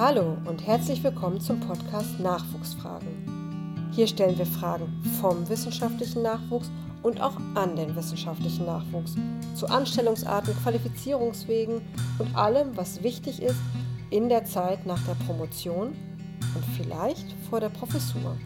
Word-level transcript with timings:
Hallo 0.00 0.38
und 0.46 0.66
herzlich 0.66 1.04
willkommen 1.04 1.42
zum 1.42 1.60
Podcast 1.60 2.18
Nachwuchsfragen. 2.20 3.90
Hier 3.92 4.06
stellen 4.06 4.38
wir 4.38 4.46
Fragen 4.46 4.86
vom 5.20 5.46
wissenschaftlichen 5.46 6.22
Nachwuchs 6.22 6.70
und 7.02 7.20
auch 7.20 7.36
an 7.54 7.76
den 7.76 7.94
wissenschaftlichen 7.94 8.64
Nachwuchs 8.64 9.16
zu 9.54 9.66
Anstellungsarten, 9.66 10.56
Qualifizierungswegen 10.62 11.82
und 12.18 12.34
allem, 12.34 12.74
was 12.78 13.02
wichtig 13.02 13.42
ist 13.42 13.60
in 14.08 14.30
der 14.30 14.46
Zeit 14.46 14.86
nach 14.86 15.02
der 15.06 15.22
Promotion 15.26 15.88
und 15.88 16.64
vielleicht 16.78 17.34
vor 17.50 17.60
der 17.60 17.68
Professur. 17.68 18.38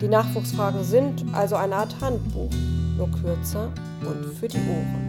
Die 0.00 0.08
Nachwuchsfragen 0.08 0.82
sind 0.84 1.22
also 1.34 1.56
eine 1.56 1.76
Art 1.76 2.00
Handbuch, 2.00 2.48
nur 2.96 3.10
kürzer 3.10 3.70
und 4.00 4.24
für 4.32 4.48
die 4.48 4.56
Ohren. 4.56 5.05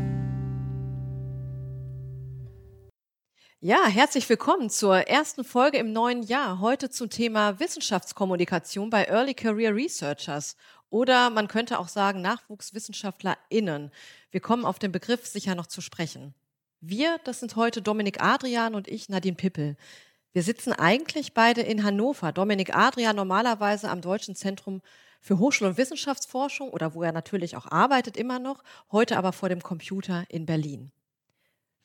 Ja, 3.59 3.87
herzlich 3.87 4.29
willkommen 4.29 4.69
zur 4.69 5.07
ersten 5.07 5.43
Folge 5.43 5.79
im 5.79 5.91
neuen 5.91 6.21
Jahr. 6.21 6.59
Heute 6.59 6.91
zum 6.91 7.09
Thema 7.09 7.59
Wissenschaftskommunikation 7.59 8.91
bei 8.91 9.05
Early 9.05 9.33
Career 9.33 9.73
Researchers 9.73 10.55
oder 10.91 11.31
man 11.31 11.47
könnte 11.47 11.79
auch 11.79 11.87
sagen 11.87 12.21
NachwuchswissenschaftlerInnen. 12.21 13.89
Wir 14.29 14.41
kommen 14.41 14.63
auf 14.63 14.77
den 14.77 14.91
Begriff 14.91 15.25
sicher 15.25 15.55
noch 15.55 15.65
zu 15.65 15.81
sprechen. 15.81 16.35
Wir, 16.81 17.17
das 17.23 17.39
sind 17.39 17.55
heute 17.55 17.81
Dominik 17.81 18.21
Adrian 18.21 18.75
und 18.75 18.87
ich, 18.87 19.09
Nadine 19.09 19.35
Pippel. 19.35 19.75
Wir 20.33 20.43
sitzen 20.43 20.71
eigentlich 20.71 21.33
beide 21.33 21.61
in 21.61 21.83
Hannover. 21.83 22.31
Dominik 22.31 22.75
Adrian 22.75 23.15
normalerweise 23.15 23.89
am 23.89 24.01
Deutschen 24.01 24.35
Zentrum 24.35 24.83
für 25.19 25.39
Hochschul- 25.39 25.69
und 25.69 25.77
Wissenschaftsforschung 25.77 26.69
oder 26.69 26.93
wo 26.93 27.01
er 27.01 27.11
natürlich 27.11 27.57
auch 27.57 27.65
arbeitet 27.65 28.17
immer 28.17 28.37
noch, 28.37 28.63
heute 28.91 29.17
aber 29.17 29.33
vor 29.33 29.49
dem 29.49 29.63
Computer 29.63 30.25
in 30.29 30.45
Berlin. 30.45 30.91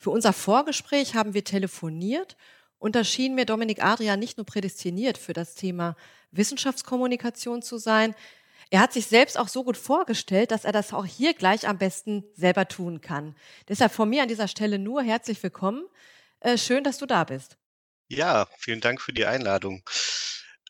Für 0.02 0.10
unser 0.10 0.32
Vorgespräch 0.32 1.14
haben 1.14 1.32
wir 1.32 1.44
telefoniert 1.44 2.36
und 2.80 2.96
da 2.96 3.04
schien 3.04 3.36
mir 3.36 3.46
Dominik 3.46 3.84
Adrian 3.84 4.18
nicht 4.18 4.36
nur 4.36 4.44
prädestiniert 4.44 5.16
für 5.16 5.32
das 5.32 5.54
Thema 5.54 5.94
Wissenschaftskommunikation 6.32 7.62
zu 7.62 7.78
sein, 7.78 8.16
er 8.70 8.80
hat 8.80 8.92
sich 8.92 9.06
selbst 9.06 9.38
auch 9.38 9.46
so 9.46 9.62
gut 9.62 9.76
vorgestellt, 9.76 10.50
dass 10.50 10.64
er 10.64 10.72
das 10.72 10.92
auch 10.92 11.06
hier 11.06 11.34
gleich 11.34 11.68
am 11.68 11.78
besten 11.78 12.24
selber 12.34 12.66
tun 12.66 13.00
kann. 13.00 13.36
Deshalb 13.68 13.92
von 13.92 14.08
mir 14.08 14.22
an 14.22 14.28
dieser 14.28 14.48
Stelle 14.48 14.80
nur 14.80 15.02
herzlich 15.02 15.40
willkommen. 15.40 15.84
Äh, 16.40 16.58
schön, 16.58 16.82
dass 16.82 16.98
du 16.98 17.06
da 17.06 17.22
bist. 17.22 17.56
Ja, 18.08 18.48
vielen 18.58 18.80
Dank 18.80 19.00
für 19.00 19.12
die 19.12 19.26
Einladung. 19.26 19.84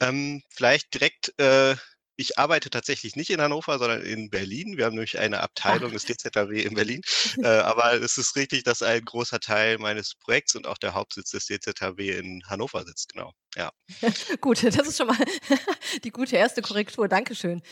Ähm, 0.03 0.43
vielleicht 0.51 0.93
direkt 0.93 1.33
äh, 1.39 1.75
ich 2.17 2.39
arbeite 2.39 2.71
tatsächlich 2.71 3.17
nicht 3.17 3.31
in 3.31 3.41
Hannover, 3.41 3.79
sondern 3.79 4.03
in 4.03 4.31
Berlin. 4.31 4.77
Wir 4.77 4.85
haben 4.85 4.95
nämlich 4.95 5.19
eine 5.19 5.41
Abteilung 5.41 5.93
des 5.93 6.05
DZAW 6.05 6.53
in 6.63 6.75
Berlin. 6.75 7.03
Äh, 7.43 7.47
aber 7.47 7.95
es 7.95 8.19
ist 8.19 8.37
richtig, 8.37 8.63
dass 8.65 8.83
ein 8.83 9.05
großer 9.05 9.41
Teil 9.41 9.79
meines 9.79 10.15
Projekts 10.15 10.55
und 10.55 10.67
auch 10.67 10.77
der 10.77 10.95
Hauptsitz 10.95 11.31
des 11.31 11.47
DZAW 11.47 11.99
in 11.99 12.43
Hannover 12.47 12.85
sitzt, 12.85 13.13
genau. 13.13 13.33
Ja. 13.57 13.73
Gut, 14.41 14.63
das 14.63 14.77
ist 14.87 14.99
schon 14.99 15.07
mal 15.07 15.17
die 16.05 16.11
gute 16.11 16.37
erste 16.37 16.63
Korrektur. 16.63 17.09
Dankeschön. 17.09 17.63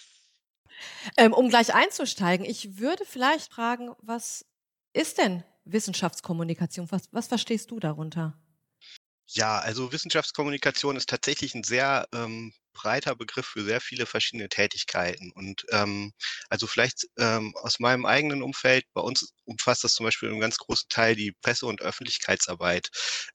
Ähm, 1.16 1.32
um 1.32 1.50
gleich 1.50 1.74
einzusteigen, 1.74 2.46
ich 2.46 2.78
würde 2.78 3.04
vielleicht 3.04 3.52
fragen, 3.52 3.90
was 4.00 4.46
ist 4.92 5.18
denn 5.18 5.44
Wissenschaftskommunikation? 5.64 6.90
Was, 6.90 7.02
was 7.12 7.26
verstehst 7.26 7.70
du 7.70 7.80
darunter? 7.80 8.38
Ja, 9.32 9.58
also 9.60 9.92
Wissenschaftskommunikation 9.92 10.96
ist 10.96 11.08
tatsächlich 11.08 11.54
ein 11.54 11.62
sehr 11.62 12.06
ähm, 12.12 12.52
breiter 12.72 13.14
Begriff 13.14 13.46
für 13.46 13.62
sehr 13.64 13.80
viele 13.80 14.06
verschiedene 14.06 14.48
Tätigkeiten. 14.48 15.30
Und 15.32 15.64
ähm, 15.70 16.12
also 16.48 16.66
vielleicht 16.66 17.06
ähm, 17.18 17.54
aus 17.62 17.78
meinem 17.78 18.06
eigenen 18.06 18.42
Umfeld, 18.42 18.84
bei 18.92 19.00
uns 19.00 19.32
umfasst 19.44 19.84
das 19.84 19.94
zum 19.94 20.04
Beispiel 20.04 20.30
einen 20.30 20.40
ganz 20.40 20.58
großen 20.58 20.88
Teil 20.88 21.14
die 21.14 21.32
Presse- 21.42 21.66
und 21.66 21.80
Öffentlichkeitsarbeit 21.80 22.88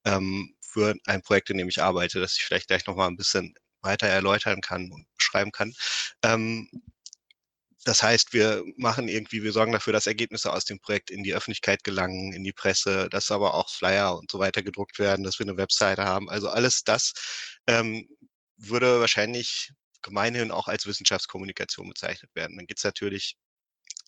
ähm, 0.06 0.56
für 0.62 0.96
ein 1.06 1.22
Projekt, 1.22 1.50
in 1.50 1.58
dem 1.58 1.70
ich 1.70 1.82
arbeite, 1.82 2.20
das 2.20 2.36
ich 2.38 2.44
vielleicht 2.44 2.68
gleich 2.68 2.86
nochmal 2.88 3.08
ein 3.08 3.18
bisschen 3.18 3.54
weiter 3.82 4.08
erläutern 4.08 4.62
kann 4.62 4.92
und 4.92 5.06
beschreiben 5.18 5.52
kann. 5.52 5.74
Ähm, 6.24 6.70
das 7.86 8.02
heißt, 8.04 8.34
wir 8.34 8.64
machen 8.78 9.08
irgendwie, 9.08 9.44
wir 9.44 9.52
sorgen 9.52 9.72
dafür, 9.72 9.94
dass 9.94 10.08
Ergebnisse 10.08 10.52
aus 10.52 10.66
dem 10.66 10.80
Projekt 10.80 11.12
in 11.12 11.24
die 11.24 11.36
Öffentlichkeit 11.36 11.84
gelangen, 11.84 12.34
in 12.34 12.44
die 12.44 12.52
Presse, 12.52 13.08
dass 13.10 13.32
aber 13.32 13.54
auch 13.54 13.70
Flyer 13.70 14.18
und 14.18 14.32
so 14.32 14.40
weiter 14.40 14.64
gedruckt 14.64 14.98
werden, 15.00 15.24
dass 15.24 15.40
wir 15.40 15.46
eine 15.46 15.58
Webseite 15.58 16.04
haben. 16.04 16.30
Also 16.30 16.50
alles 16.50 16.84
das 16.84 17.14
ähm, 17.68 18.08
würde 18.58 19.00
wahrscheinlich 19.02 19.72
gemeinhin 20.02 20.52
auch 20.52 20.68
als 20.68 20.88
Wissenschaftskommunikation 20.88 21.88
bezeichnet 21.88 22.32
werden. 22.36 22.58
Dann 22.58 22.66
geht 22.66 22.80
es 22.80 22.84
natürlich 22.84 23.36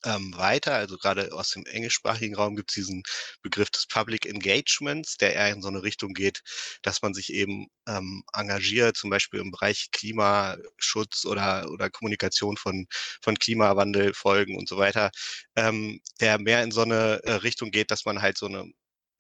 ähm, 0.08 0.34
weiter. 0.38 0.76
Also 0.76 0.98
gerade 0.98 1.32
aus 1.34 1.50
dem 1.52 1.66
englischsprachigen 1.66 2.36
Raum 2.36 2.56
gibt 2.56 2.72
es 2.72 2.76
diesen 2.76 3.04
Begriff 3.42 3.70
des 3.72 3.88
Public 3.88 4.26
Engagements, 4.26 5.18
der 5.18 5.36
eher 5.36 5.50
in 5.52 5.62
so 5.62 5.68
eine 5.68 5.84
Richtung 5.84 6.14
geht, 6.14 6.42
dass 6.82 7.02
man 7.02 7.14
sich 7.14 7.34
eben 7.34 7.68
ähm, 7.88 8.24
engagiert, 8.34 8.98
zum 8.98 9.10
Beispiel 9.10 9.40
im 9.40 9.52
Bereich 9.52 9.90
Klimaschutz 9.92 11.26
oder, 11.26 11.70
oder 11.70 11.90
Kommunikation 11.90 12.58
von, 12.58 12.88
von 13.22 13.36
Klimawandelfolgen 13.38 14.58
und 14.58 14.70
so 14.70 14.78
weiter, 14.78 15.12
ähm, 15.56 16.02
der 16.22 16.40
mehr 16.40 16.64
in 16.64 16.72
so 16.72 16.82
eine 16.82 17.22
äh, 17.24 17.34
Richtung 17.34 17.72
geht, 17.72 17.92
dass 17.92 18.06
man 18.06 18.22
halt 18.22 18.38
so 18.38 18.48
eine, 18.48 18.66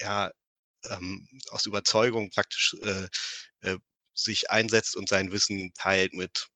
ja, 0.01 0.31
ähm, 0.89 1.27
aus 1.49 1.65
Überzeugung 1.65 2.29
praktisch 2.29 2.75
äh, 2.83 3.07
äh, 3.61 3.77
sich 4.13 4.49
einsetzt 4.51 4.95
und 4.95 5.09
sein 5.09 5.31
Wissen 5.31 5.73
teilt 5.75 6.13
mit 6.13 6.47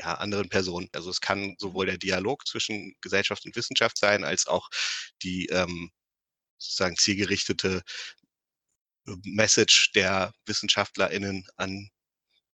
ja, 0.00 0.14
anderen 0.14 0.48
Personen. 0.48 0.88
Also 0.92 1.10
es 1.10 1.20
kann 1.20 1.56
sowohl 1.58 1.86
der 1.86 1.98
Dialog 1.98 2.46
zwischen 2.46 2.94
Gesellschaft 3.00 3.44
und 3.44 3.56
Wissenschaft 3.56 3.98
sein, 3.98 4.24
als 4.24 4.46
auch 4.46 4.68
die 5.22 5.46
ähm, 5.46 5.90
sozusagen 6.58 6.96
zielgerichtete 6.96 7.82
äh, 9.06 9.12
Message 9.24 9.92
der 9.92 10.32
WissenschaftlerInnen 10.46 11.46
an, 11.56 11.90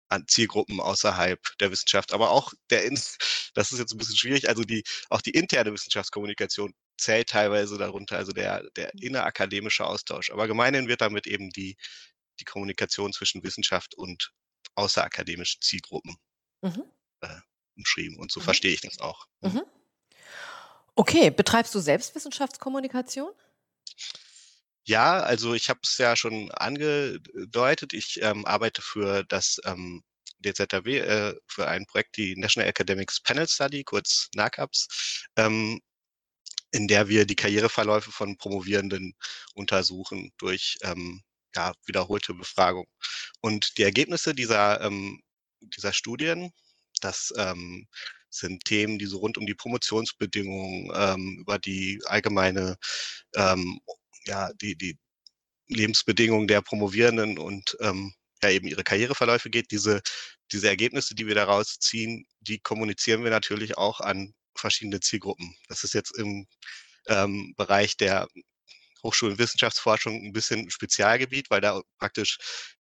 an 0.09 0.27
Zielgruppen 0.28 0.81
außerhalb 0.81 1.41
der 1.60 1.71
Wissenschaft, 1.71 2.12
aber 2.12 2.31
auch 2.31 2.53
der, 2.71 2.88
das 3.55 3.72
ist 3.72 3.78
jetzt 3.78 3.93
ein 3.93 3.99
bisschen 3.99 4.16
schwierig, 4.16 4.49
also 4.49 4.65
die, 4.65 4.84
auch 5.11 5.21
die 5.21 5.32
interne 5.32 5.72
Wissenschaftskommunikation 5.72 6.75
zählt 6.97 7.28
teilweise 7.28 7.76
darunter, 7.76 8.16
also 8.16 8.32
der, 8.32 8.69
der 8.76 8.91
mhm. 8.94 9.03
innerakademische 9.03 9.84
Austausch. 9.84 10.31
Aber 10.31 10.47
gemeinhin 10.47 10.88
wird 10.88 11.00
damit 11.00 11.26
eben 11.26 11.50
die, 11.50 11.76
die 12.41 12.44
Kommunikation 12.44 13.12
zwischen 13.12 13.43
Wissenschaft 13.43 13.94
und 13.97 14.32
außerakademischen 14.76 15.61
Zielgruppen 15.61 16.16
mhm 16.62 16.84
äh, 17.24 17.40
umschrieben. 17.76 18.18
Und 18.18 18.32
so 18.32 18.40
mhm. 18.40 18.44
verstehe 18.44 18.72
ich 18.72 18.80
das 18.82 18.98
auch. 19.00 19.26
Mhm. 19.40 19.50
mhm. 19.50 19.62
Okay, 20.96 21.30
betreibst 21.30 21.74
du 21.74 21.80
selbst 21.80 22.14
Wissenschaftskommunikation? 22.14 23.32
Ja, 24.84 25.20
also 25.20 25.54
ich 25.54 25.68
habe 25.68 25.80
es 25.82 25.98
ja 25.98 26.14
schon 26.14 26.52
angedeutet. 26.52 27.92
Ich 27.94 28.20
ähm, 28.22 28.44
arbeite 28.44 28.80
für 28.80 29.24
das 29.24 29.58
ähm, 29.64 30.04
DZW, 30.38 30.98
äh, 30.98 31.34
für 31.46 31.66
ein 31.68 31.86
Projekt, 31.86 32.16
die 32.16 32.36
National 32.36 32.68
Academics 32.68 33.20
Panel 33.20 33.48
Study, 33.48 33.82
kurz 33.82 34.28
NACAPS, 34.34 35.26
ähm, 35.36 35.80
in 36.70 36.86
der 36.86 37.08
wir 37.08 37.24
die 37.24 37.36
Karriereverläufe 37.36 38.12
von 38.12 38.36
Promovierenden 38.36 39.14
untersuchen 39.54 40.32
durch 40.38 40.76
ähm, 40.82 41.22
ja, 41.56 41.72
wiederholte 41.86 42.34
Befragung. 42.34 42.86
Und 43.40 43.78
die 43.78 43.84
Ergebnisse 43.84 44.34
dieser, 44.34 44.80
ähm, 44.80 45.22
dieser 45.60 45.92
Studien 45.92 46.52
das 47.04 47.32
ähm, 47.37 47.87
sind 48.31 48.65
Themen, 48.65 48.98
die 48.98 49.06
so 49.06 49.19
rund 49.19 49.38
um 49.38 49.47
die 49.47 49.54
Promotionsbedingungen, 49.54 50.91
ähm, 50.94 51.38
über 51.41 51.59
die 51.59 52.00
allgemeine, 52.06 52.76
ähm, 53.37 53.81
ja, 54.26 54.50
die, 54.54 54.76
die 54.76 54.98
Lebensbedingungen 55.69 56.48
der 56.48 56.62
Promovierenden 56.62 57.38
und 57.38 57.76
ähm, 57.81 58.14
ja 58.43 58.50
eben 58.50 58.66
ihre 58.69 58.84
Karriereverläufe 58.84 59.50
geht. 59.50 59.70
Diese, 59.70 60.03
diese 60.53 60.69
Ergebnisse, 60.69 61.14
die 61.14 61.26
wir 61.26 61.34
daraus 61.34 61.78
ziehen, 61.78 62.26
die 62.41 62.59
kommunizieren 62.59 63.25
wir 63.25 63.31
natürlich 63.31 63.78
auch 63.78 64.00
an 64.00 64.34
verschiedene 64.56 65.00
Zielgruppen. 65.00 65.56
Das 65.69 65.84
ist 65.84 65.94
jetzt 65.94 66.16
im 66.19 66.47
ähm, 67.09 67.54
Bereich 67.56 67.97
der 67.97 68.28
Hochschul- 69.03 69.32
und 69.32 69.38
Wissenschaftsforschung 69.38 70.25
ein 70.25 70.32
bisschen 70.32 70.70
Spezialgebiet, 70.70 71.50
weil 71.50 71.60
da 71.60 71.82
praktisch 71.98 72.38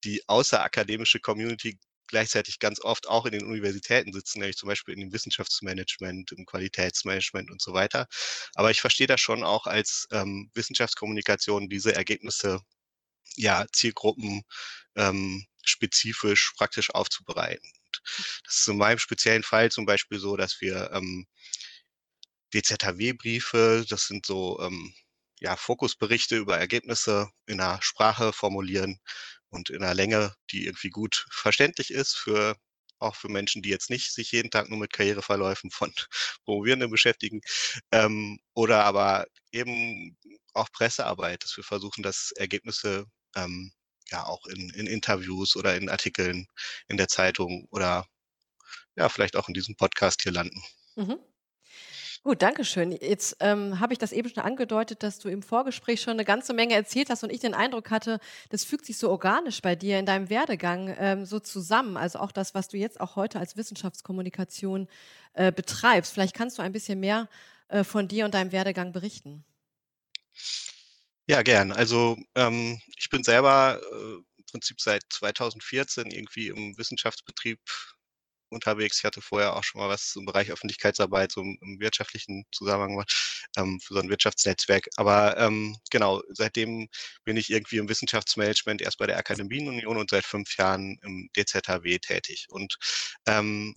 die 0.04 0.22
außerakademische 0.28 1.20
Community 1.20 1.78
gleichzeitig 2.08 2.58
ganz 2.58 2.80
oft 2.80 3.08
auch 3.08 3.26
in 3.26 3.32
den 3.32 3.44
Universitäten 3.44 4.12
sitzen, 4.12 4.40
nämlich 4.40 4.56
zum 4.56 4.68
Beispiel 4.68 4.94
in 4.94 5.00
dem 5.00 5.12
Wissenschaftsmanagement, 5.12 6.32
im 6.32 6.46
Qualitätsmanagement 6.46 7.50
und 7.50 7.62
so 7.62 7.72
weiter. 7.72 8.06
Aber 8.54 8.70
ich 8.70 8.80
verstehe 8.80 9.06
das 9.06 9.20
schon 9.20 9.44
auch 9.44 9.66
als 9.66 10.08
ähm, 10.10 10.50
Wissenschaftskommunikation, 10.54 11.68
diese 11.68 11.94
Ergebnisse 11.94 12.60
ja 13.36 13.66
Zielgruppen 13.72 14.42
ähm, 14.96 15.46
spezifisch 15.64 16.52
praktisch 16.56 16.90
aufzubereiten. 16.90 17.70
das 18.44 18.56
ist 18.60 18.68
in 18.68 18.78
meinem 18.78 18.98
speziellen 18.98 19.42
Fall 19.42 19.70
zum 19.70 19.86
Beispiel 19.86 20.18
so, 20.18 20.36
dass 20.36 20.60
wir 20.60 20.90
ähm, 20.92 21.26
DZHW-Briefe, 22.54 23.84
das 23.88 24.06
sind 24.06 24.26
so 24.26 24.58
ähm, 24.60 24.94
ja, 25.40 25.56
Fokusberichte 25.56 26.36
über 26.36 26.58
Ergebnisse 26.58 27.28
in 27.46 27.60
einer 27.60 27.80
Sprache 27.82 28.32
formulieren, 28.32 29.00
und 29.50 29.70
in 29.70 29.82
einer 29.82 29.94
Länge, 29.94 30.34
die 30.52 30.66
irgendwie 30.66 30.90
gut 30.90 31.26
verständlich 31.30 31.90
ist 31.92 32.16
für 32.16 32.56
auch 33.00 33.14
für 33.16 33.28
Menschen, 33.28 33.62
die 33.62 33.68
jetzt 33.70 33.90
nicht 33.90 34.12
sich 34.12 34.32
jeden 34.32 34.50
Tag 34.50 34.68
nur 34.68 34.78
mit 34.78 34.92
Karriereverläufen 34.92 35.70
von 35.70 35.92
Promovierenden 36.44 36.90
beschäftigen, 36.90 37.40
ähm, 37.92 38.38
oder 38.54 38.84
aber 38.84 39.26
eben 39.52 40.16
auch 40.54 40.70
Pressearbeit, 40.72 41.44
dass 41.44 41.56
wir 41.56 41.64
versuchen, 41.64 42.02
dass 42.02 42.32
Ergebnisse 42.32 43.06
ähm, 43.36 43.72
ja 44.10 44.24
auch 44.24 44.46
in 44.46 44.70
in 44.70 44.86
Interviews 44.86 45.56
oder 45.56 45.76
in 45.76 45.88
Artikeln 45.88 46.46
in 46.88 46.96
der 46.96 47.08
Zeitung 47.08 47.66
oder 47.70 48.06
ja, 48.96 49.08
vielleicht 49.08 49.36
auch 49.36 49.48
in 49.48 49.54
diesem 49.54 49.76
Podcast 49.76 50.22
hier 50.22 50.32
landen. 50.32 50.62
Mhm. 50.96 51.18
Gut, 52.28 52.42
danke 52.42 52.62
schön. 52.66 52.92
Jetzt, 52.92 53.38
ähm, 53.40 53.80
habe 53.80 53.94
ich 53.94 53.98
das 53.98 54.12
eben 54.12 54.28
schon 54.28 54.42
angedeutet, 54.42 55.02
dass 55.02 55.18
du 55.18 55.30
im 55.30 55.40
Vorgespräch 55.42 56.02
schon 56.02 56.16
'ne 56.18 56.26
ganze 56.26 56.52
Menge 56.52 56.74
erzählt 56.74 57.08
hast 57.08 57.24
und 57.24 57.32
ich 57.32 57.40
den 57.40 57.54
Eindruck 57.54 57.90
hatte, 57.90 58.20
das 58.50 58.64
fügt 58.64 58.84
sich 58.84 58.98
so 58.98 59.08
organisch 59.08 59.62
bei 59.62 59.74
dir 59.74 59.98
in 59.98 60.04
deinem 60.04 60.28
Werdegang, 60.28 60.94
ähm, 60.98 61.24
so 61.24 61.40
zusammen. 61.40 61.96
Also, 61.96 62.18
auch 62.18 62.30
das, 62.30 62.54
was 62.54 62.68
du 62.68 62.76
jetzt 62.76 63.00
auch 63.00 63.16
heute 63.16 63.38
als 63.38 63.56
Wissenschaftskommunikation, 63.56 64.88
äh, 65.32 65.50
betreibst. 65.52 66.12
Vielleicht 66.12 66.34
kannst 66.34 66.58
du 66.58 66.62
ein 66.62 66.72
bisschen 66.72 67.00
mehr, 67.00 67.30
äh, 67.68 67.82
von 67.82 68.08
dir 68.08 68.26
und 68.26 68.34
deinem 68.34 68.52
Werdegang 68.52 68.92
berichten. 68.92 69.42
Ja, 71.30 71.42
gern. 71.42 71.72
Also, 71.72 72.16
ähm, 72.36 72.80
ich 72.96 73.10
bin 73.10 73.22
selber, 73.22 73.78
äh, 73.92 74.14
im 74.38 74.44
Prinzip 74.50 74.80
seit 74.80 75.02
2014 75.10 76.10
irgendwie 76.10 76.48
im 76.48 76.76
Wissenschaftsbetrieb 76.78 77.60
unterwegs. 78.50 78.98
Ich 78.98 79.04
hatte 79.04 79.20
vorher 79.22 79.56
auch 79.56 79.64
schon 79.64 79.80
mal 79.80 79.88
was 79.88 80.14
im 80.16 80.24
Bereich 80.26 80.50
Öffentlichkeitsarbeit, 80.50 81.32
so 81.32 81.42
im 81.42 81.58
wirtschaftlichen 81.80 82.44
Zusammenhang 82.52 83.04
ähm, 83.56 83.80
für 83.80 83.94
so 83.94 84.00
'n 84.00 84.08
Wirtschaftsnetzwerk. 84.10 84.86
Aber, 84.96 85.36
ähm, 85.38 85.76
genau, 85.90 86.22
seitdem 86.30 86.88
bin 87.24 87.36
ich 87.36 87.50
irgendwie 87.50 87.78
im 87.78 87.88
Wissenschaftsmanagement 87.88 88.82
erst 88.82 88.98
bei 88.98 89.06
der 89.06 89.18
Akademienunion 89.18 89.96
und 89.98 90.10
seit 90.10 90.24
5 90.24 90.56
Jahren 90.58 90.98
im 91.02 91.28
DZHW 91.36 91.98
tätig. 91.98 92.46
Und, 92.50 92.76
ähm, 93.26 93.74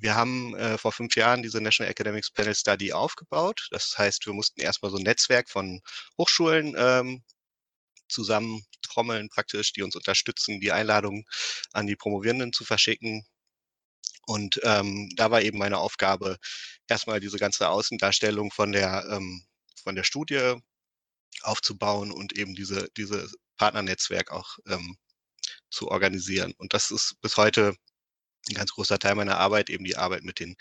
wir 0.00 0.14
haben, 0.16 0.54
äh, 0.56 0.78
vor 0.78 0.92
5 0.92 1.16
Jahren 1.16 1.42
diese 1.42 1.60
National 1.60 1.90
Academics 1.92 2.30
Panel 2.32 2.54
Study 2.54 2.92
aufgebaut. 2.92 3.68
Das 3.72 3.94
heißt, 3.98 4.26
wir 4.26 4.32
mussten 4.34 4.60
erst 4.62 4.82
mal 4.82 4.90
so 4.90 4.96
'n 4.98 5.04
Netzwerk 5.04 5.50
von 5.50 5.80
Hochschulen, 6.18 6.74
ähm, 6.78 7.22
zusammentrommeln 8.08 9.28
praktisch, 9.30 9.72
die 9.74 9.82
uns 9.82 9.96
unterstützen, 9.96 10.60
die 10.60 10.72
Einladungen 10.72 11.24
an 11.72 11.86
die 11.88 11.96
Promovierenden 11.96 12.52
zu 12.54 12.64
verschicken. 12.64 13.24
Und, 14.26 14.60
ähm, 14.64 15.10
da 15.16 15.30
war 15.30 15.42
eben 15.42 15.58
meine 15.58 15.78
Aufgabe, 15.78 16.38
erst 16.88 17.06
mal 17.06 17.20
diese 17.20 17.38
ganze 17.38 17.68
Außendarstellung 17.68 18.50
von 18.52 18.72
der 18.72 19.06
ähm, 19.10 19.44
von 19.84 19.94
der 19.96 20.04
Studie 20.04 20.54
aufzubauen 21.42 22.12
und 22.12 22.34
eben 22.38 22.54
diese 22.56 22.88
dieses 22.96 23.36
Partnernetzwerk 23.58 24.32
auch, 24.32 24.58
ähm, 24.68 24.96
zu 25.70 25.90
organisieren. 25.90 26.54
Und 26.58 26.74
das 26.74 26.90
ist 26.92 27.16
bis 27.22 27.36
heute 27.38 27.74
'n 28.50 28.54
ganz 28.56 28.72
großer 28.72 28.98
Teil 29.00 29.16
meiner 29.16 29.38
Arbeit, 29.38 29.70
eben 29.70 29.84
die 29.84 29.96
Arbeit 29.98 30.24
mit 30.24 30.40
den 30.40 30.56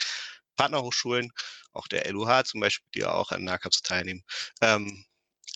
Partnerhochschulen, 0.58 1.32
auch 1.74 1.88
der 1.90 2.08
LUH 2.12 2.46
zum 2.46 2.62
Beispiel, 2.62 2.88
die 2.96 3.06
auch 3.06 3.32
an 3.34 3.44
NACAPS 3.46 3.82
teilnehmen. 3.84 4.24
Ähm, 4.62 5.06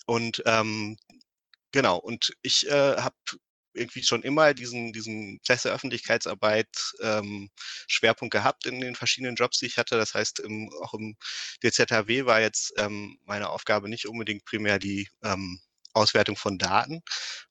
und, 0.06 0.42
ähm, 0.46 0.96
genau, 1.72 1.98
und 1.98 2.32
ich, 2.42 2.66
äh, 2.68 2.96
habe 2.98 3.16
irgendwie 3.78 4.02
schon 4.02 4.22
immer 4.22 4.54
diesen 4.54 4.92
diesen 4.92 5.40
Presseöffentlichkeitsarbeit, 5.46 6.68
ähm, 7.02 7.50
Schwerpunkt 7.88 8.32
gehabt 8.32 8.66
in 8.66 8.80
den 8.80 8.94
verschiedenen 8.96 9.36
Jobs, 9.36 9.58
die 9.58 9.66
ich 9.66 9.78
hatte. 9.78 9.96
Das 9.96 10.14
heißt, 10.14 10.40
im 10.40 10.70
auch 10.82 10.94
im 10.94 11.16
DZHW 11.62 12.26
war 12.26 12.40
jetzt, 12.40 12.72
ähm, 12.78 13.18
meine 13.24 13.50
Aufgabe 13.50 13.88
nicht 13.88 14.06
unbedingt 14.06 14.44
primär 14.44 14.78
die, 14.78 15.08
ähm, 15.24 15.60
Auswertung 15.94 16.36
von 16.36 16.58
Daten 16.58 17.00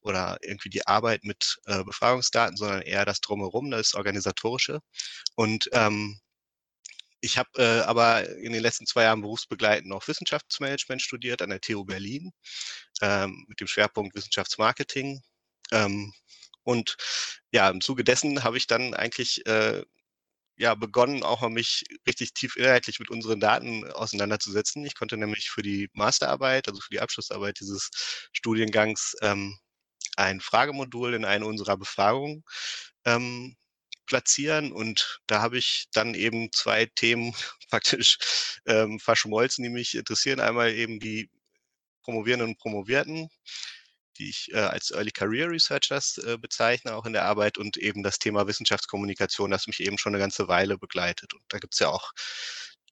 oder 0.02 0.38
irgendwie 0.44 0.70
die 0.70 0.86
Arbeit 0.88 1.24
mit, 1.26 1.58
äh, 1.66 1.84
Befragungsdaten, 1.84 2.56
sondern 2.58 2.82
eher 2.84 3.04
das 3.06 3.20
Drumherum, 3.22 3.72
das 3.72 3.94
Organisatorische. 3.96 4.80
Und, 5.36 5.70
ähm, 5.74 6.20
ich 7.22 7.38
habe, 7.38 7.50
äh, 7.58 7.82
aber 7.82 8.30
in 8.30 8.54
den 8.54 8.62
letzten 8.62 8.86
2 8.86 9.04
Jahren 9.04 9.22
berufsbegleitend 9.22 9.90
noch 9.90 10.08
Wissenschaftsmanagement 10.08 11.02
studiert 11.02 11.42
an 11.42 11.50
der 11.50 11.62
TU 11.62 11.84
Berlin, 11.86 12.32
ähm, 13.02 13.46
mit 13.48 13.60
dem 13.60 13.68
Schwerpunkt 13.68 14.16
Wissenschaftsmarketing. 14.16 15.22
Ähm, 15.72 16.14
und 16.64 16.98
ja, 17.52 17.70
im 17.70 17.82
Zuge 17.82 18.04
dessen 18.04 18.44
habe 18.44 18.58
ich 18.58 18.68
dann 18.68 18.94
eigentlich, 18.94 19.46
äh, 19.48 19.84
ja, 20.58 20.76
begonnen, 20.76 21.24
auch 21.24 21.42
mal 21.42 21.50
mich 21.50 21.84
richtig 22.08 22.34
tief 22.34 22.56
inhaltlich 22.58 23.00
mit 23.00 23.10
unseren 23.12 23.40
Daten 23.40 23.90
auseinanderzusetzen. 23.92 24.86
Ich 24.86 24.96
konnte 24.96 25.18
nämlich 25.18 25.50
für 25.52 25.62
die 25.64 25.90
Masterarbeit, 25.94 26.68
also 26.68 26.82
für 26.82 26.90
die 26.92 27.02
Abschlussarbeit 27.02 27.60
dieses 27.62 27.90
Studiengangs, 28.34 29.16
ähm, 29.22 29.58
ein 30.18 30.42
Fragemodul 30.42 31.14
in 31.16 31.26
eine 31.26 31.46
unserer 31.46 31.78
Befragungen, 31.78 32.44
ähm, 33.06 33.56
platzieren. 34.08 34.72
Und 34.72 35.20
da 35.28 35.42
habe 35.42 35.58
ich 35.58 35.88
dann 35.94 36.14
eben 36.16 36.52
2 36.54 36.88
Themen 36.88 37.36
praktisch, 37.70 38.18
ähm, 38.66 39.00
verschmolzen, 39.00 39.64
die 39.64 39.70
mich 39.70 39.96
interessieren. 39.96 40.40
Einmal 40.40 40.74
eben 40.74 41.00
die 41.00 41.30
Promovierenden 42.04 42.50
und 42.52 42.60
Promovierten, 42.60 43.30
die 44.20 44.30
ich, 44.30 44.50
äh, 44.54 44.58
als 44.60 44.92
Early 44.92 45.12
Career 45.12 45.50
Researchers, 45.50 46.18
äh, 46.20 46.38
bezeichne, 46.40 46.96
auch 46.96 47.06
in 47.06 47.14
der 47.14 47.26
Arbeit 47.26 47.58
und 47.58 47.78
eben 47.78 48.04
das 48.04 48.20
Thema 48.20 48.48
Wissenschaftskommunikation, 48.48 49.52
das 49.52 49.68
mich 49.68 49.80
eben 49.82 49.98
schon 49.98 50.14
'ne 50.14 50.20
ganze 50.20 50.48
Weile 50.48 50.78
begleitet. 50.78 51.34
Und 51.34 51.44
da 51.50 51.60
gibt's 51.60 51.80
ja 51.80 51.90
auch 51.90 52.12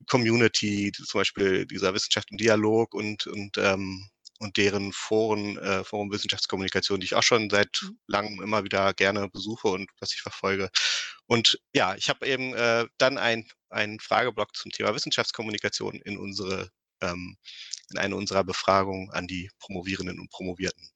Community, 0.07 0.92
zum 0.94 1.19
Beispiel 1.22 1.66
dieser 1.66 1.94
Wissenschaft 1.94 2.31
im 2.31 2.38
Dialog 2.38 2.94
und 2.94 3.27
und, 3.27 3.57
ähm 3.57 4.10
und 4.39 4.57
deren 4.57 4.92
Foren, 4.94 5.57
äh, 5.57 5.83
Forum 5.86 6.12
Wissenschaftskommunikation, 6.12 7.00
die 7.00 7.06
ich 7.06 7.16
auch 7.16 7.24
schon 7.24 7.50
seit 7.50 7.69
Mhm. 7.81 7.95
Langem 8.07 8.42
immer 8.42 8.66
wieder 8.66 8.94
gerne 8.94 9.30
besuche 9.30 9.69
und 9.69 9.89
was 10.01 10.13
ich 10.13 10.22
verfolge. 10.22 10.69
Und 11.27 11.57
ja, 11.74 11.95
ich 11.95 12.10
habe 12.10 12.27
eben, 12.27 12.54
äh, 12.54 12.86
dann 12.98 13.18
ein 13.18 13.48
einen 13.69 14.00
Frageblock 14.01 14.56
zum 14.56 14.72
Thema 14.72 14.94
Wissenschaftskommunikation 14.95 15.95
in 16.01 16.18
unsere 16.18 16.69
ähm, 17.01 17.38
in 17.92 17.98
eine 18.00 18.16
unserer 18.18 18.44
Befragungen 18.45 19.12
an 19.12 19.27
die 19.27 19.50
Promovierenden 19.60 20.19
und 20.19 20.30
Promovierten, 20.31 20.89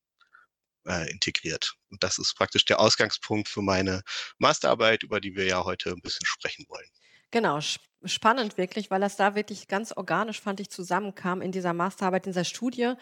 äh, 0.88 1.10
integriert. 1.12 1.76
Und 1.90 2.04
das 2.04 2.18
ist 2.20 2.36
praktisch 2.36 2.66
der 2.66 2.80
Ausgangspunkt 2.80 3.48
für 3.50 3.62
meine 3.62 4.02
Masterarbeit, 4.40 5.04
über 5.04 5.20
die 5.22 5.36
wir 5.36 5.46
ja 5.46 5.64
heute 5.66 5.92
'n 5.92 6.02
bisschen 6.02 6.26
sprechen 6.26 6.66
wollen. 6.70 6.90
Genau, 7.34 7.58
sp 7.62 7.86
spannend 8.06 8.58
wirklich, 8.58 8.90
weil 8.90 9.02
das 9.02 9.18
da 9.18 9.36
wirklich 9.36 9.68
ganz 9.68 9.92
organisch, 9.92 10.40
fand 10.40 10.62
ich, 10.62 10.70
zusammenkam 10.70 11.42
in 11.42 11.52
dieser 11.52 11.74
Masterarbeit, 11.74 12.26
in 12.26 12.32
dieser 12.32 12.46
Studie. 12.46 12.94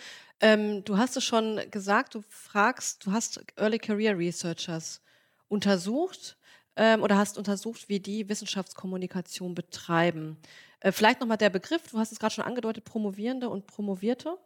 Ähm, 0.41 0.83
du 0.85 0.97
hast 0.97 1.15
es 1.17 1.23
schon 1.23 1.61
gesagt, 1.69 2.15
du 2.15 2.23
fragst 2.27 3.05
du 3.05 3.11
hast 3.11 3.39
Early 3.57 3.77
Career 3.77 4.17
Researchers 4.17 5.01
untersucht, 5.49 6.37
ähm, 6.75 7.03
oder 7.03 7.15
hast 7.17 7.37
untersucht, 7.37 7.89
wie 7.89 7.99
die 7.99 8.27
Wissenschaftskommunikation 8.27 9.53
betreiben. 9.53 10.39
Äh, 10.79 10.91
vielleicht 10.91 11.19
noch 11.21 11.27
mal 11.27 11.37
der 11.37 11.51
Begriff, 11.51 11.83
du 11.91 11.99
hast 11.99 12.11
es 12.11 12.19
grad 12.19 12.33
schon 12.33 12.43
angedeutet, 12.43 12.83
Promovierende 12.83 13.49
und 13.49 13.67
Promovierte? 13.67 14.37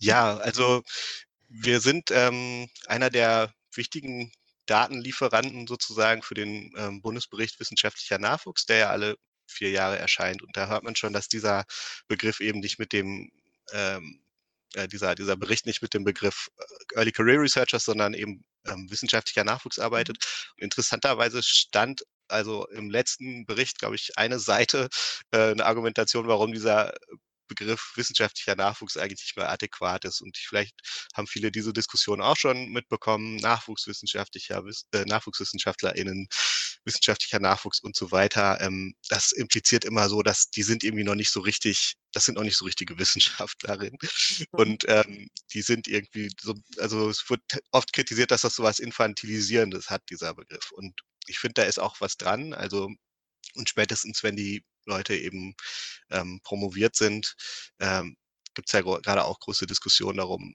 Ja, 0.00 0.36
also, 0.38 0.82
wir 1.48 1.80
sind, 1.80 2.10
ähm, 2.12 2.68
einer 2.86 3.10
der 3.10 3.52
wichtigen 3.74 4.32
Datenlieferanten 4.66 5.66
sozusagen 5.66 6.22
für 6.22 6.34
den, 6.34 6.72
ähm, 6.76 7.02
Bundesbericht 7.02 7.58
Wissenschaftlicher 7.60 8.18
Nachwuchs, 8.18 8.66
der 8.66 8.76
ja 8.78 8.90
alle 8.90 9.16
4 9.48 9.70
Jahre 9.70 9.98
erscheint. 9.98 10.42
Und 10.42 10.56
da 10.56 10.68
hört 10.68 10.84
man 10.84 10.94
schon, 10.96 11.12
dass 11.12 11.28
dieser 11.28 11.64
Begriff 12.08 12.40
eben 12.40 12.60
nicht 12.60 12.78
mit 12.78 12.92
dem, 12.92 13.30
ähm 13.72 14.20
äh, 14.74 14.86
dieser 14.88 15.14
dieser 15.14 15.36
Bericht 15.36 15.66
nicht 15.66 15.82
mit 15.82 15.94
dem 15.94 16.04
Begriff, 16.04 16.48
äh, 16.58 16.96
Early 16.98 17.12
Career 17.12 17.40
Researchers, 17.42 17.84
sondern 17.86 18.14
eben, 18.14 18.44
ähm, 18.66 18.90
wissenschaftlicher 18.90 19.44
Nachwuchs 19.44 19.78
Mhm. 19.78 19.84
arbeitet. 19.84 20.18
Interessanterweise 20.58 21.42
stand 21.42 22.02
also 22.28 22.66
im 22.68 22.90
letzten 22.90 23.46
Bericht, 23.46 23.78
glaube 23.78 23.96
ich, 23.96 24.18
eine 24.18 24.38
Seite, 24.40 24.88
äh, 25.32 25.54
'ne 25.54 25.64
Argumentation, 25.66 26.28
warum 26.28 26.52
dieser 26.52 26.94
Begriff 27.48 27.92
wissenschaftlicher 27.96 28.56
Nachwuchs 28.56 28.96
eigentlich 28.96 29.20
nicht 29.20 29.36
mehr 29.36 29.50
adäquat 29.50 30.04
ist. 30.04 30.20
Und 30.20 30.36
vielleicht 30.36 30.74
haben 31.14 31.26
viele 31.26 31.50
diese 31.50 31.72
Diskussion 31.72 32.20
auch 32.20 32.36
schon 32.36 32.70
mitbekommen, 32.70 33.36
nachwuchswissenschaftlicher 33.36 34.64
Wiss 34.64 34.84
äh, 34.92 35.04
NachwuchswissenschaftlerInnen, 35.06 36.28
wissenschaftlicher 36.84 37.40
Nachwuchs 37.40 37.80
und 37.80 37.96
so 37.96 38.10
weiter. 38.12 38.60
Ähm, 38.60 38.94
das 39.08 39.32
impliziert 39.32 39.84
immer 39.84 40.08
so, 40.08 40.22
dass 40.22 40.50
die 40.50 40.62
sind 40.62 40.84
irgendwie 40.84 41.04
noch 41.04 41.14
nicht 41.16 41.30
so 41.30 41.40
richtig 41.40 41.94
das 42.12 42.24
sind 42.24 42.36
noch 42.36 42.42
nicht 42.42 42.56
so 42.56 42.64
richtige 42.64 42.98
Wissenschaftlerinnen. 42.98 43.98
Mhm. 44.00 44.46
Und, 44.52 44.84
ähm, 44.88 45.28
die 45.52 45.62
sind 45.62 45.88
irgendwie 45.88 46.30
so 46.40 46.54
also, 46.78 47.10
es 47.10 47.28
wird 47.28 47.42
oft 47.70 47.92
kritisiert, 47.92 48.30
dass 48.30 48.42
das 48.42 48.54
so 48.56 48.62
was 48.62 48.78
Infantilisierendes 48.78 49.90
hat, 49.90 50.02
dieser 50.10 50.34
Begriff. 50.34 50.70
Und 50.72 50.94
ich 51.26 51.38
finde, 51.38 51.54
da 51.54 51.62
ist 51.64 51.78
auch 51.78 52.00
was 52.00 52.16
dran. 52.16 52.54
Also 52.54 52.88
und 53.54 53.68
spätestens, 53.68 54.22
wenn 54.22 54.36
die 54.36 54.64
Leute 54.86 55.16
eben, 55.16 55.54
ähm, 56.10 56.40
promoviert 56.44 56.96
sind, 56.96 57.34
ähm, 57.80 58.16
gibt's 58.54 58.72
ja 58.72 58.80
gro 58.82 59.00
grade 59.02 59.24
auch 59.24 59.40
große 59.40 59.66
Diskussionen 59.66 60.18
darum 60.18 60.54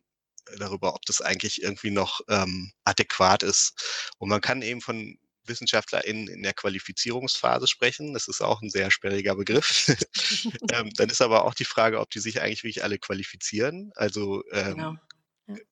darüber, 0.58 0.96
ob 0.96 1.04
das 1.06 1.22
eigentlich 1.22 1.62
irgendwie 1.64 1.92
noch, 1.92 2.22
ähm, 2.30 2.74
adäquat 2.86 3.44
ist. 3.44 4.12
Und 4.20 4.30
man 4.30 4.42
kann 4.42 4.62
eben 4.62 4.82
von 4.82 5.18
WissenschaftlerInnen 5.46 6.28
in 6.30 6.44
der 6.44 6.54
Qualifizierungsphase 6.54 7.68
sprechen. 7.68 8.14
Das 8.14 8.28
ist 8.30 8.42
auch 8.42 8.62
'n 8.62 8.70
sehr 8.70 8.92
sperriger 8.92 9.36
Begriff. 9.36 9.88
Ähm, 10.72 10.92
dann 10.98 11.10
ist 11.10 11.22
aber 11.22 11.46
auch 11.46 11.54
die 11.56 11.66
Frage, 11.66 12.00
ob 12.02 12.10
die 12.12 12.20
sich 12.22 12.42
eigentlich 12.42 12.64
wirklich 12.64 12.84
alle 12.84 13.00
qualifizieren. 13.00 13.92
Also, 13.96 14.44
Genau, 14.66 14.94
ähm, 14.94 15.02
ja. 15.48 15.64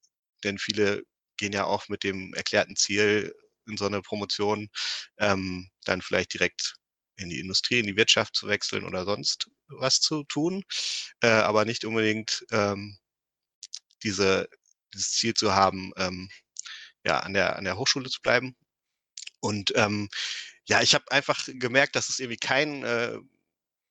denn 0.43 0.57
viele 0.59 1.03
gehen 1.37 1.53
ja 1.53 1.65
auch 1.65 1.87
mit 1.89 2.03
dem 2.03 2.33
erklärten 2.33 2.75
Ziel 2.75 3.33
in 3.67 3.77
so 3.77 3.87
'ne 3.89 4.01
Promotion, 4.01 4.69
ähm, 5.19 5.69
dann 5.85 6.01
vielleicht 6.01 6.33
direkt 6.33 6.75
in 7.17 7.29
die 7.29 7.39
Industrie, 7.39 7.79
in 7.79 7.87
die 7.87 7.95
Wirtschaft 7.97 8.35
zu 8.35 8.47
wechseln 8.47 8.85
oder 8.85 9.05
sonst 9.05 9.47
was 9.79 9.99
zu 9.99 10.23
tun, 10.23 10.63
äh, 11.21 11.27
aber 11.29 11.65
nicht 11.65 11.85
unbedingt, 11.85 12.45
ähm, 12.51 12.97
diese 14.03 14.49
dieses 14.93 15.13
Ziel 15.13 15.33
zu 15.33 15.53
haben, 15.53 15.91
ähm, 15.97 16.29
ja, 17.05 17.19
an 17.19 17.33
der, 17.33 17.55
an 17.55 17.63
der 17.63 17.77
Hochschule 17.77 18.09
zu 18.09 18.21
bleiben. 18.21 18.55
Und 19.39 19.73
ähm, 19.75 20.09
ja, 20.65 20.81
ich 20.81 20.93
habe 20.93 21.11
einfach 21.11 21.47
gemerkt, 21.47 21.95
dass 21.95 22.09
es 22.09 22.19
irgendwie 22.19 22.37
keinen 22.37 22.83
äh, 22.83 23.17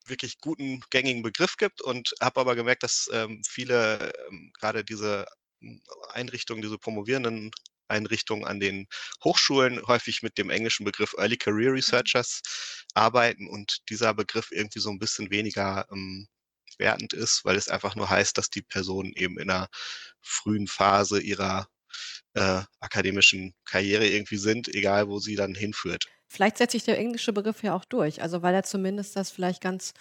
wirklich 0.07 0.41
guten, 0.41 0.81
gängigen 0.91 1.23
Begriff 1.23 1.57
gibt 1.57 1.83
und 1.83 2.15
habe 2.21 2.41
aber 2.41 2.57
gemerkt, 2.57 2.83
dass 2.83 3.09
ähm, 3.13 3.43
viele 3.49 4.13
ähm, 4.29 4.53
gerade 4.59 4.85
diese 4.85 5.27
hm, 5.61 5.83
Einrichtungen, 6.11 6.63
diese 6.63 6.79
promovierenden 6.79 7.51
Einrichtungen 7.91 8.45
an 8.45 8.61
den 8.61 8.87
Hochschulen 9.25 9.81
häufig 9.87 10.23
mit 10.23 10.39
dem 10.39 10.51
englischen 10.51 10.85
Begriff 10.85 11.15
Early 11.19 11.37
Career 11.37 11.73
Researchers 11.73 12.43
arbeiten 12.95 13.49
und 13.49 13.79
dieser 13.89 14.15
Begriff 14.15 14.49
irgendwie 14.51 14.81
so 14.81 14.91
ein 14.91 14.99
bisschen 14.99 15.31
weniger 15.31 15.87
ähm, 15.91 16.29
wertend 16.79 17.13
ist, 17.13 17.45
weil 17.45 17.57
es 17.57 17.69
einfach 17.69 17.97
nur 17.97 18.09
heißt, 18.09 18.39
dass 18.39 18.51
die 18.51 18.63
Personen 18.63 19.13
eben 19.15 19.39
in 19.39 19.51
einer 19.51 19.69
frühen 20.21 20.67
Phase 20.67 21.21
ihrer 21.21 21.69
äh, 22.35 22.63
akademischen 22.81 23.55
Karriere 23.65 24.07
irgendwie 24.07 24.37
sind, 24.37 24.69
egal 24.75 25.09
wo 25.09 25.19
sie 25.19 25.35
dann 25.35 25.55
hinführt. 25.55 26.07
Vielleicht 26.29 26.59
setzt 26.59 26.73
sich 26.73 26.85
der 26.85 26.99
englische 26.99 27.33
Begriff 27.33 27.63
ja 27.63 27.75
auch 27.75 27.85
durch, 27.85 28.23
also 28.23 28.43
weil 28.43 28.55
er 28.55 28.63
zumindest 28.63 29.17
das 29.17 29.31
vielleicht 29.31 29.61
ganz 29.61 29.95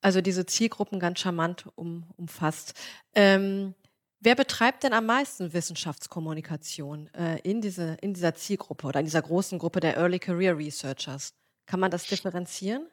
also 0.00 0.20
diese 0.20 0.46
Zielgruppen 0.46 1.00
ganz 1.00 1.20
charmant 1.20 1.66
um 1.74 2.04
umfasst. 2.16 2.74
Ähm, 3.14 3.74
wer 4.20 4.34
betreibt 4.34 4.82
denn 4.84 4.92
am 4.92 5.06
meisten 5.06 5.52
Wissenschaftskommunikation, 5.52 7.08
äh, 7.14 7.38
in 7.40 7.60
diese 7.60 7.96
in 8.00 8.14
dieser 8.14 8.34
Zielgruppe 8.34 8.86
oder 8.86 9.00
in 9.00 9.06
dieser 9.06 9.22
großen 9.22 9.58
Gruppe 9.58 9.80
der 9.80 9.96
Early 9.96 10.18
Career 10.18 10.56
Researchers? 10.58 11.34
Kann 11.66 11.80
man 11.80 11.90
das 11.90 12.06
differenzieren? 12.06 12.88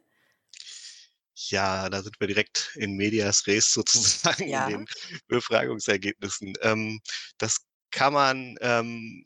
Ja, 1.38 1.90
da 1.90 2.02
sind 2.02 2.20
wir 2.20 2.28
direkt 2.28 2.72
in 2.76 2.96
medias 2.96 3.46
res 3.48 3.74
sozusagen 3.74 4.48
in 4.48 4.66
Ja. 4.66 4.66
den 4.66 4.86
Befragungsergebnissen. 5.28 6.54
Ähm, 6.62 7.02
das 7.38 7.58
kann 7.92 8.14
man 8.14 8.56
ähm, 8.62 9.26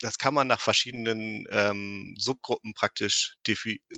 das 0.00 0.18
kann 0.18 0.34
man 0.34 0.46
nach 0.46 0.60
verschiedenen, 0.60 1.46
ähm, 1.50 2.14
Subgruppen 2.18 2.74
praktisch 2.74 3.36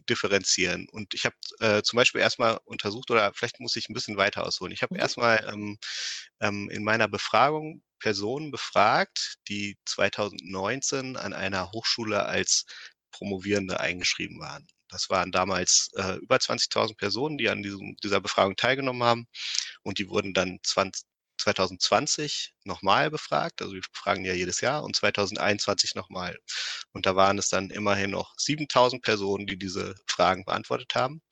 differenzieren. 0.09 0.89
Und 0.91 1.15
ich 1.15 1.25
habe, 1.25 1.37
äh, 1.61 1.83
zum 1.83 1.97
Beispiel 1.97 2.21
erst 2.21 2.39
mal 2.39 2.59
untersucht 2.65 3.11
oder 3.11 3.33
vielleicht 3.35 3.61
muss 3.61 3.77
ich 3.77 3.89
'n 3.89 3.95
bisschen 3.95 4.17
weiter 4.17 4.45
ausholen. 4.47 4.73
Ich 4.73 4.83
habe 4.83 4.95
Mhm. 4.95 5.01
erst 5.01 5.17
mal, 5.19 5.45
ähm, 5.53 5.79
ähm, 6.41 6.71
in 6.71 6.85
meiner 6.85 7.09
Befragung 7.09 7.83
Personen 8.01 8.51
befragt, 8.53 9.37
die 9.49 9.77
2019 9.87 11.17
an 11.17 11.33
einer 11.33 11.73
Hochschule 11.73 12.25
als 12.27 12.65
Promovierende 13.13 13.81
eingeschrieben 13.81 14.39
waren. 14.41 14.67
Das 14.89 15.11
waren 15.11 15.33
damals, 15.33 15.91
äh, 15.97 16.15
über 16.17 16.39
20.000 16.41 16.99
Personen, 16.99 17.39
die 17.39 17.49
an 17.51 17.63
diesem 17.63 17.97
dieser 18.03 18.21
Befragung 18.21 18.57
teilgenommen 18.57 19.03
haben 19.03 19.27
und 19.83 19.99
die 19.99 20.09
wurden 20.09 20.35
dann 20.35 20.59
zwanz 20.63 21.05
2020 21.39 22.55
noch 22.65 22.83
mal 22.83 23.11
befragt. 23.11 23.63
Also, 23.63 23.75
wir 23.75 23.83
befragen 23.93 24.25
ja 24.25 24.35
jedes 24.35 24.61
Jahr 24.61 24.85
und 24.85 24.97
2021 24.97 25.95
noch 25.95 26.11
mal. 26.11 26.37
Und 26.93 27.07
da 27.07 27.17
waren 27.17 27.39
es 27.39 27.49
dann 27.49 27.71
immerhin 27.71 28.11
noch 28.11 28.35
7.000 28.37 29.03
Personen, 29.03 29.47
die 29.47 29.59
diese 29.59 29.95
Fragen 30.07 30.45
beantwortet 30.45 30.95
haben. 30.95 31.23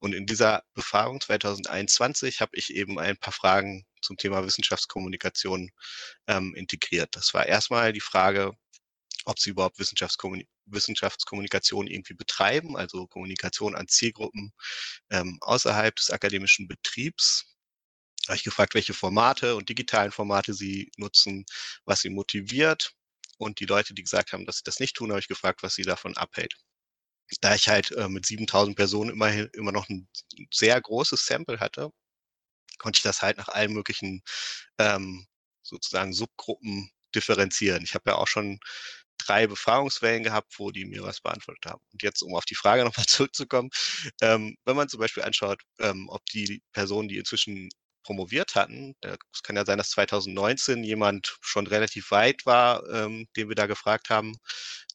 Und 0.00 0.14
in 0.14 0.26
dieser 0.26 0.62
Befragung 0.74 1.20
2021 1.20 2.40
habe 2.40 2.52
ich 2.54 2.74
eben 2.74 2.98
ein 2.98 3.16
paar 3.16 3.32
Fragen 3.32 3.84
zum 4.02 4.16
Thema 4.16 4.44
Wissenschaftskommunikation, 4.44 5.70
ähm, 6.28 6.54
integriert. 6.54 7.10
Das 7.12 7.34
war 7.34 7.46
erst 7.46 7.70
mal 7.70 7.92
die 7.92 8.00
Frage, 8.00 8.52
ob 9.24 9.38
sie 9.38 9.50
überhaupt 9.50 9.78
Wissenschaftskommunik 9.78 10.48
Wissenschaftskommunikation 10.66 11.86
irgendwie 11.86 12.14
betreiben, 12.14 12.76
also 12.76 13.06
Kommunikation 13.06 13.76
an 13.76 13.86
Zielgruppen, 13.88 14.52
ähm, 15.10 15.38
außerhalb 15.40 15.94
des 15.94 16.10
akademischen 16.10 16.66
Betriebs. 16.66 17.55
Habe 18.28 18.36
ich 18.36 18.44
gefragt, 18.44 18.74
welche 18.74 18.94
Formate 18.94 19.56
und 19.56 19.68
digitalen 19.68 20.12
Formate 20.12 20.54
sie 20.54 20.90
nutzen, 20.96 21.44
was 21.84 22.00
sie 22.00 22.10
motiviert. 22.10 22.92
Und 23.38 23.60
die 23.60 23.66
Leute, 23.66 23.94
die 23.94 24.02
gesagt 24.02 24.32
haben, 24.32 24.46
dass 24.46 24.58
sie 24.58 24.64
das 24.64 24.80
nicht 24.80 24.96
tun, 24.96 25.10
habe 25.10 25.20
ich 25.20 25.28
gefragt, 25.28 25.62
was 25.62 25.74
sie 25.74 25.82
davon 25.82 26.16
abhält. 26.16 26.54
Da 27.40 27.54
ich 27.54 27.68
halt, 27.68 27.92
äh, 27.92 28.08
mit 28.08 28.26
7.000 28.26 28.76
Personen 28.76 29.10
immerhin 29.10 29.48
immer 29.54 29.72
noch 29.72 29.88
ein 29.88 30.08
sehr 30.52 30.80
großes 30.80 31.26
Sample 31.26 31.60
hatte, 31.60 31.90
konnte 32.78 32.98
ich 32.98 33.02
das 33.02 33.22
halt 33.22 33.38
nach 33.38 33.48
allen 33.48 33.72
möglichen, 33.72 34.22
ähm, 34.78 35.26
sozusagen 35.62 36.12
Subgruppen 36.12 36.90
differenzieren. 37.14 37.82
Ich 37.84 37.94
habe 37.94 38.10
ja 38.10 38.16
auch 38.16 38.28
schon 38.28 38.58
3 39.18 39.46
Befragungswellen 39.46 40.22
gehabt, 40.24 40.54
wo 40.58 40.70
die 40.70 40.84
mir 40.84 41.02
was 41.02 41.20
beantwortet 41.20 41.66
haben. 41.66 41.82
Und 41.92 42.02
jetzt, 42.02 42.22
um 42.22 42.34
auf 42.34 42.44
die 42.44 42.54
Frage 42.54 42.84
noch 42.86 42.96
mal 42.96 43.06
zurückzukommen, 43.06 43.70
ähm, 44.22 44.56
wenn 44.66 44.76
man 44.76 44.88
zum 44.88 45.00
Beispiel 45.00 45.22
anschaut, 45.24 45.62
ähm, 45.80 46.08
ob 46.10 46.24
die 46.26 46.62
Personen, 46.72 47.08
die 47.08 47.18
inzwischen 47.18 47.68
promoviert 48.06 48.54
hatten, 48.54 48.94
da 49.02 49.16
es 49.34 49.42
kann 49.42 49.56
ja 49.56 49.66
sein, 49.66 49.78
dass 49.78 49.90
2019 49.90 50.84
jemand 50.84 51.36
schon 51.42 51.66
relativ 51.66 52.10
weit 52.12 52.46
war, 52.46 52.88
ähm, 52.90 53.26
den 53.36 53.48
wir 53.48 53.56
da 53.56 53.66
gefragt 53.66 54.10
haben 54.10 54.36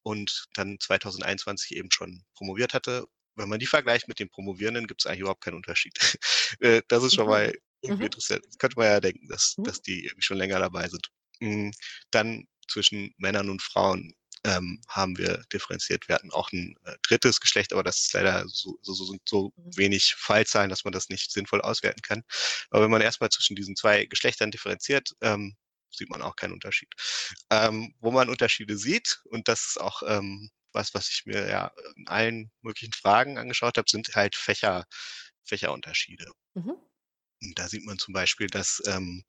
und 0.03 0.45
dann 0.55 0.77
2021 0.79 1.75
eben 1.77 1.91
schon 1.91 2.23
promoviert 2.35 2.73
hatte. 2.73 3.05
Wenn 3.35 3.49
man 3.49 3.59
die 3.59 3.67
vergleicht 3.67 4.07
mit 4.07 4.19
den 4.19 4.29
Promovierenden, 4.29 4.87
gibt 4.87 5.01
es 5.01 5.05
eigentlich 5.07 5.21
überhaupt 5.21 5.43
keinen 5.43 5.55
Unterschied. 5.57 5.93
Äh, 6.61 6.81
das 6.89 7.03
ist 7.03 7.13
schon 7.15 7.27
Mhm. 7.27 7.29
mal 7.29 7.53
irgendwie 7.81 8.05
Mhm. 8.05 8.07
interessant. 8.07 8.45
Könnte 8.59 8.77
man 8.77 8.87
ja 8.87 8.99
denken, 8.99 9.27
dass 9.29 9.57
Mhm. 9.57 9.71
dass 9.71 9.81
die 9.81 10.11
schon 10.19 10.37
länger 10.37 10.59
dabei 10.59 10.87
sind. 10.89 11.07
Hm, 11.41 11.71
dann 12.11 12.45
zwischen 12.67 13.13
Männern 13.17 13.49
und 13.49 13.61
Frauen, 13.61 14.13
ähm, 14.45 14.81
haben 14.89 15.17
wir 15.17 15.43
differenziert. 15.53 16.07
Wir 16.09 16.15
hatten 16.15 16.31
auch 16.31 16.51
'n, 16.51 16.75
äh, 16.85 16.95
3. 17.03 17.39
Geschlecht, 17.41 17.73
aber 17.73 17.83
das 17.83 17.99
ist 17.99 18.13
leider 18.13 18.45
so 18.47 18.77
so 18.81 18.93
so 18.93 19.15
so 19.27 19.53
Mhm. 19.57 19.75
wenig 19.75 20.15
Fallzahlen, 20.17 20.69
dass 20.69 20.83
man 20.85 20.93
das 20.93 21.09
nicht 21.09 21.31
sinnvoll 21.31 21.61
auswerten 21.61 22.01
kann. 22.01 22.23
Aber 22.71 22.83
wenn 22.83 22.91
man 22.91 23.01
erst 23.01 23.21
mal 23.21 23.29
zwischen 23.29 23.55
diesen 23.55 23.75
2 23.75 24.05
Geschlechtern 24.05 24.51
differenziert, 24.51 25.11
ähm, 25.21 25.55
sieht 25.91 26.09
man 26.09 26.21
auch 26.21 26.35
keinen 26.37 26.53
Unterschied. 26.53 26.89
Ähm, 27.51 27.93
wo 27.99 28.11
man 28.11 28.29
Unterschiede 28.29 28.77
sieht, 28.77 29.21
und 29.25 29.47
das 29.47 29.67
ist 29.69 29.81
auch, 29.81 30.03
ähm, 30.07 30.49
was, 30.73 30.93
was 30.93 31.09
ich 31.09 31.25
mir 31.25 31.47
ja 31.49 31.71
in 31.97 32.07
allen 32.07 32.51
möglichen 32.61 32.93
Fragen 32.93 33.37
angeschaut 33.37 33.77
habe, 33.77 33.89
sind 33.89 34.09
halt 34.15 34.35
Fächer 34.37 34.85
Fächerunterschiede. 35.45 36.31
Mhm. 36.55 36.81
Und 37.43 37.57
da 37.57 37.67
sieht 37.67 37.85
man 37.85 37.97
zum 37.97 38.13
Beispiel, 38.13 38.47
dass, 38.47 38.81
ähm, 38.85 39.23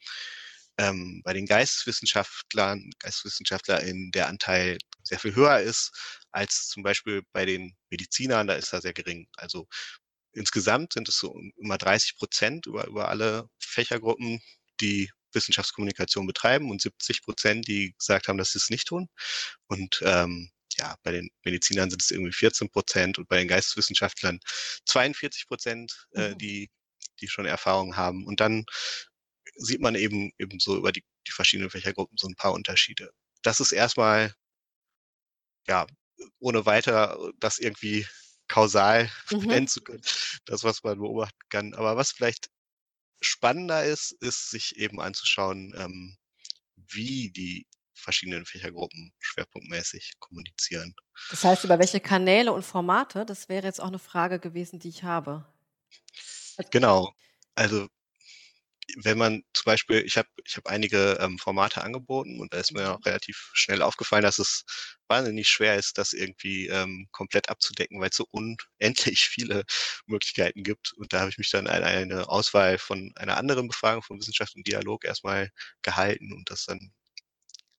ähm, 0.79 1.23
bei 1.25 1.33
den 1.35 1.47
Geisteswissenschaftlern 1.47 2.91
GeisteswissenschaftlerInnen 3.01 4.11
der 4.13 4.29
Anteil 4.29 4.79
sehr 5.03 5.19
viel 5.19 5.35
höher 5.35 5.61
ist 5.61 5.93
als 6.33 6.69
zum 6.69 6.83
Beispiel 6.83 7.23
bei 7.33 7.45
den 7.47 7.77
Medizinern, 7.91 8.47
da 8.47 8.55
ist 8.55 8.73
er 8.73 8.81
sehr 8.81 8.95
gering. 8.95 9.29
Also, 9.37 9.67
insgesamt 10.35 10.95
sind 10.95 11.09
es 11.09 11.19
so 11.19 11.35
immer 11.59 11.79
30 11.79 12.15
über 12.67 12.87
über 12.87 13.09
alle 13.09 13.49
Fächergruppen, 13.61 14.41
die 14.81 15.11
Wissenschaftskommunikation 15.33 16.27
betreiben 16.27 16.71
und 16.71 16.83
70% 16.83 17.67
die 17.67 17.95
gesagt 17.99 18.29
haben, 18.29 18.39
dass 18.39 18.53
sie's 18.53 18.71
nicht 18.71 18.89
tun. 18.89 19.09
Und, 19.69 20.01
ähm, 20.05 20.51
ja, 20.79 20.97
bei 21.03 21.13
den 21.13 21.29
Medizinern 21.45 21.91
sind 21.91 22.03
es 22.03 22.11
irgendwie 22.11 22.33
14% 22.33 23.19
und 23.19 23.29
bei 23.29 23.39
den 23.39 23.49
Geisteswissenschaftlern 23.49 24.41
42 24.87 25.47
äh, 26.15 26.35
Mhm. 26.35 26.39
die 26.39 26.71
die 27.21 27.29
schon 27.29 27.47
Erfahrung 27.47 27.97
haben. 27.97 28.27
Und 28.27 28.41
dann 28.41 28.65
sieht 29.57 29.81
man 29.81 29.95
eben 29.97 30.33
eben 30.39 30.61
so 30.61 30.77
über 30.77 30.93
die 30.93 31.05
die 31.29 31.33
verschiedenen 31.33 31.71
Fächergruppen 31.71 32.17
so 32.19 32.27
'n 32.29 32.37
paar 32.37 32.53
Unterschiede. 32.55 33.11
Das 33.43 33.61
ist 33.61 33.73
erst 33.73 33.97
mal 33.99 34.35
ja, 35.69 35.87
ohne 36.41 36.67
weiter 36.67 37.31
das 37.39 37.59
irgendwie 37.59 38.07
kausal 38.49 39.11
Mhm. 39.31 39.63
benennen 39.63 39.69
zu 39.69 39.81
können, 39.83 40.03
das, 40.47 40.65
was 40.65 40.83
man 40.83 40.99
beobachten 40.99 41.39
kann. 41.49 41.75
Aber 41.75 41.97
was 41.97 42.13
vielleicht 42.13 42.49
spannender 43.23 43.85
ist, 43.85 44.13
ist, 44.21 44.51
sich 44.51 44.77
eben 44.79 45.01
anzuschauen, 45.01 45.75
ähm, 45.77 46.17
wie 46.77 47.31
die 47.33 47.67
verschiedenen 47.95 48.47
Fächergruppen 48.47 49.13
schwerpunktmäßig 49.21 50.15
kommunizieren. 50.21 50.95
Das 51.31 51.45
heißt, 51.45 51.65
über 51.65 51.79
welche 51.79 52.01
Kanäle 52.01 52.53
und 52.53 52.63
Formate? 52.65 53.25
Das 53.25 53.49
wäre 53.49 53.67
jetzt 53.67 53.81
auch 53.81 53.91
'ne 53.91 53.99
Frage 53.99 54.39
gewesen, 54.39 54.79
die 54.81 54.89
ich 54.89 55.03
habe. 55.05 55.45
Also 56.59 56.71
Genau. 56.73 57.13
Also, 57.55 57.89
wenn 58.97 59.19
man 59.19 59.43
zum 59.55 59.65
Beispiel 59.67 60.03
ich 60.05 60.17
habe 60.19 60.29
ich 60.45 60.57
habe 60.57 60.69
einige, 60.71 61.19
ähm, 61.21 61.39
Formate 61.39 61.83
angeboten 61.83 62.41
und 62.41 62.53
da 62.55 62.59
ist 62.59 62.73
mir 62.75 62.91
Mhm. 62.91 62.95
auch 62.95 63.05
relativ 63.07 63.51
schnell 63.55 63.83
aufgefallen, 63.83 64.23
dass 64.23 64.39
es 64.39 64.65
wahnsinnig 65.09 65.49
schwer 65.49 65.77
ist, 65.77 65.99
das 65.99 66.13
irgendwie, 66.13 66.69
ähm, 66.69 67.09
komplett 67.13 67.49
abzudecken, 67.49 68.01
weil's 68.01 68.17
so 68.17 68.27
unendlich 68.31 69.25
viele 69.29 69.65
Möglichkeiten 70.07 70.63
gibt. 70.65 70.93
Und 70.95 71.13
da 71.13 71.21
habe 71.21 71.31
ich 71.31 71.39
mich 71.39 71.51
dann 71.51 71.67
an 71.67 71.83
eine 71.85 72.29
Auswahl 72.29 72.79
von 72.79 73.13
einer 73.17 73.37
anderen 73.37 73.69
Befragung 73.69 74.03
von 74.03 74.19
Wissenschaft 74.21 74.55
und 74.57 74.67
Dialog 74.67 75.05
erst 75.05 75.25
mal 75.25 75.51
gehalten 75.83 76.33
und 76.33 76.51
das 76.51 76.65
dann 76.67 76.93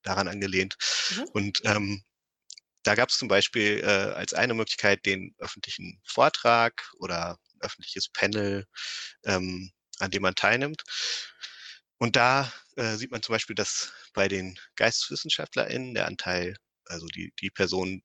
daran 0.03 0.27
angelehnt. 0.27 0.77
Mhm. 1.09 1.25
Und, 1.33 1.61
ähm, 1.65 2.03
da 2.83 2.95
gab's 2.95 3.17
zum 3.17 3.27
Beispiel, 3.29 3.81
äh, 3.83 3.87
als 3.87 4.33
eine 4.33 4.53
Möglichkeit 4.53 5.05
den 5.05 5.35
öffentlichen 5.39 6.01
Vortrag 6.05 6.91
oder 6.99 7.39
öffentliches 7.61 8.09
Panel, 8.09 8.65
ähm, 9.25 9.71
an 9.99 10.11
dem 10.11 10.21
man 10.21 10.35
teilnimmt. 10.35 10.83
Und 11.97 12.15
da, 12.15 12.51
äh, 12.75 12.95
sieht 12.95 13.11
man 13.11 13.21
zum 13.23 13.33
Beispiel, 13.33 13.55
dass 13.55 13.93
bei 14.13 14.27
den 14.27 14.59
GeisteswissenschaftlerInnen 14.75 15.93
der 15.93 16.07
Anteil 16.07 16.55
also 16.85 17.07
die 17.07 17.33
die 17.39 17.49
Personen, 17.49 18.03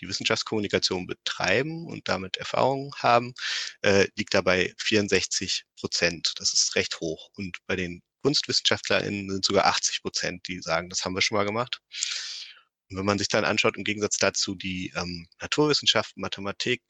die 0.00 0.08
Wissenschaftskommunikation 0.08 1.06
betreiben 1.06 1.86
und 1.86 2.08
damit 2.08 2.36
Erfahrung 2.38 2.94
haben, 2.98 3.34
äh, 3.82 4.08
liegt 4.16 4.34
da 4.34 4.40
bei 4.42 4.74
64% 4.78 6.34
Das 6.36 6.52
ist 6.54 6.74
recht 6.76 7.00
hoch. 7.00 7.30
Und 7.36 7.58
bei 7.66 7.76
den 7.76 8.02
KunstwissenschaftlerInnen 8.22 9.30
sind 9.30 9.44
sogar 9.44 9.66
80 9.66 10.02
Prozent, 10.02 10.48
die 10.48 10.60
sagen, 10.60 10.88
das 10.88 11.04
haben 11.04 11.14
wir 11.14 11.22
schon 11.22 11.36
mal 11.36 11.44
gemacht. 11.44 11.80
Und 12.90 12.98
wenn 12.98 13.04
man 13.06 13.18
sich 13.18 13.28
dann 13.28 13.44
anschaut, 13.44 13.76
im 13.76 13.84
Gegensatz 13.84 14.18
dazu 14.18 14.54
die 14.54 14.92
ähm, 14.96 15.26
Naturwissenschaften, 15.40 16.20
Mathematik, 16.20 16.82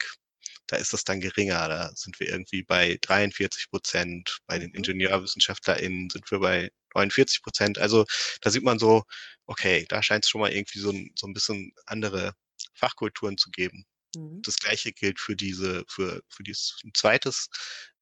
da 0.66 0.76
ist 0.76 0.92
das 0.92 1.04
dann 1.04 1.20
geringer. 1.20 1.68
Da 1.68 1.92
sind 1.94 2.18
wir 2.20 2.28
irgendwie 2.28 2.62
bei 2.62 2.98
43 3.02 3.70
Prozent. 3.70 4.38
Bei 4.46 4.58
den 4.58 4.70
mhm. 4.70 4.76
IngenieurwissenschaftlerInnen 4.76 6.10
sind 6.10 6.30
wir 6.30 6.40
bei 6.40 6.70
49 6.94 7.42
Prozent. 7.42 7.78
Also 7.78 8.04
da 8.40 8.50
sieht 8.50 8.64
man 8.64 8.78
so, 8.78 9.04
okay, 9.46 9.84
da 9.88 10.02
scheint 10.02 10.24
es 10.24 10.30
schon 10.30 10.40
mal 10.40 10.52
irgendwie 10.52 10.78
so 10.78 10.90
ein, 10.90 11.10
so 11.16 11.26
ein 11.26 11.34
bisschen 11.34 11.72
andere 11.86 12.34
Fachkulturen 12.74 13.38
zu 13.38 13.50
geben. 13.50 13.84
Mhm. 14.16 14.42
Das 14.42 14.56
gleiche 14.56 14.92
gilt 14.92 15.20
für 15.20 15.36
diese, 15.36 15.84
für, 15.88 16.22
für 16.28 16.42
dieses 16.42 16.78
zweites 16.94 17.48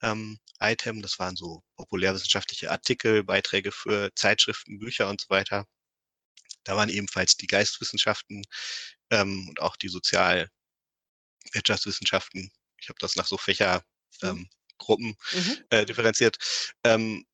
ähm, 0.02 0.38
Item. 0.60 1.02
Das 1.02 1.18
waren 1.18 1.36
so 1.36 1.62
populärwissenschaftliche 1.76 2.70
Artikel, 2.70 3.24
Beiträge 3.24 3.72
für 3.72 4.10
Zeitschriften, 4.14 4.78
Bücher 4.78 5.08
und 5.08 5.20
so 5.20 5.28
weiter. 5.30 5.66
Da 6.64 6.76
waren 6.76 6.88
ebenfalls 6.88 7.36
die 7.36 7.46
Geistwissenschaften 7.46 8.42
ähm, 9.10 9.48
und 9.48 9.60
auch 9.60 9.76
die 9.76 9.88
Sozialwirtschaftswissenschaften. 11.44 12.50
Ich 12.78 12.88
habe 12.88 12.98
das 13.00 13.16
nach 13.16 13.26
so 13.26 13.36
Fächergruppen 13.36 13.84
ähm, 14.22 15.16
mhm. 15.32 15.58
äh, 15.70 15.84
differenziert. 15.84 16.38
Ähm, 16.84 17.26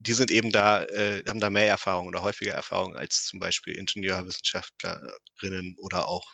die 0.00 0.12
sind 0.12 0.30
eben 0.30 0.52
da, 0.52 0.84
äh, 0.84 1.24
haben 1.28 1.40
da 1.40 1.50
mehr 1.50 1.66
Erfahrung 1.66 2.06
oder 2.06 2.22
häufiger 2.22 2.52
Erfahrung 2.52 2.96
als 2.96 3.24
zum 3.24 3.40
Beispiel 3.40 3.76
Ingenieurwissenschaftlerinnen 3.76 5.76
oder 5.78 6.06
auch 6.06 6.32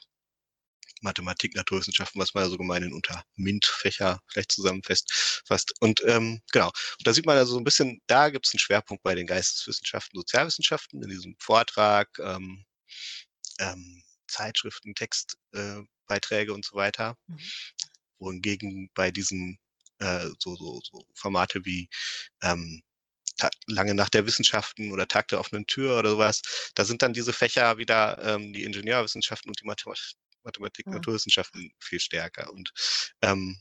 Mathematik, 1.00 1.54
Naturwissenschaften, 1.54 2.20
was 2.20 2.34
man 2.34 2.48
so 2.48 2.56
gemein 2.56 2.92
unter 2.92 3.24
MINT-Fächer 3.36 4.20
vielleicht 4.26 4.52
zusammenfasst. 4.52 5.74
Und 5.80 6.02
ähm, 6.06 6.40
genau, 6.52 6.68
und 6.68 7.06
da 7.06 7.12
sieht 7.12 7.26
man 7.26 7.36
also 7.36 7.52
so 7.52 7.58
ein 7.58 7.64
bisschen, 7.64 8.00
da 8.06 8.30
gibt 8.30 8.46
es 8.46 8.54
einen 8.54 8.60
Schwerpunkt 8.60 9.02
bei 9.02 9.14
den 9.14 9.26
Geisteswissenschaften, 9.26 10.18
Sozialwissenschaften 10.18 11.02
in 11.02 11.10
diesem 11.10 11.36
Vortrag, 11.38 12.08
ähm, 12.18 12.64
ähm, 13.58 14.02
Zeitschriften, 14.26 14.94
Textbeiträge 14.94 15.80
äh, 15.80 15.84
und 16.52 16.64
so 16.64 16.76
weiter. 16.76 17.16
Mhm. 17.26 17.38
Wohingegen 18.18 18.90
bei 18.94 19.10
diesen 19.10 19.58
äh, 19.98 20.28
so, 20.38 20.56
so, 20.56 20.80
so 20.82 21.04
Formate 21.14 21.64
wie 21.64 21.88
ähm, 22.42 22.82
lange 23.66 23.94
nach 23.94 24.08
der 24.08 24.26
Wissenschaften 24.26 24.92
oder 24.92 25.08
Tag 25.08 25.28
der 25.28 25.40
offenen 25.40 25.66
Tür 25.66 25.98
oder 25.98 26.10
sowas, 26.10 26.42
da 26.74 26.84
sind 26.84 27.02
dann 27.02 27.12
diese 27.12 27.32
Fächer 27.32 27.78
wieder 27.78 28.18
ähm, 28.22 28.52
die 28.52 28.64
Ingenieurwissenschaften 28.64 29.50
und 29.50 29.60
die 29.60 29.66
Mathematik, 29.66 30.16
Mathematik, 30.44 30.86
ja. 30.86 30.92
Naturwissenschaften 30.92 31.72
viel 31.80 32.00
stärker. 32.00 32.52
Und 32.52 32.70
ähm, 33.22 33.60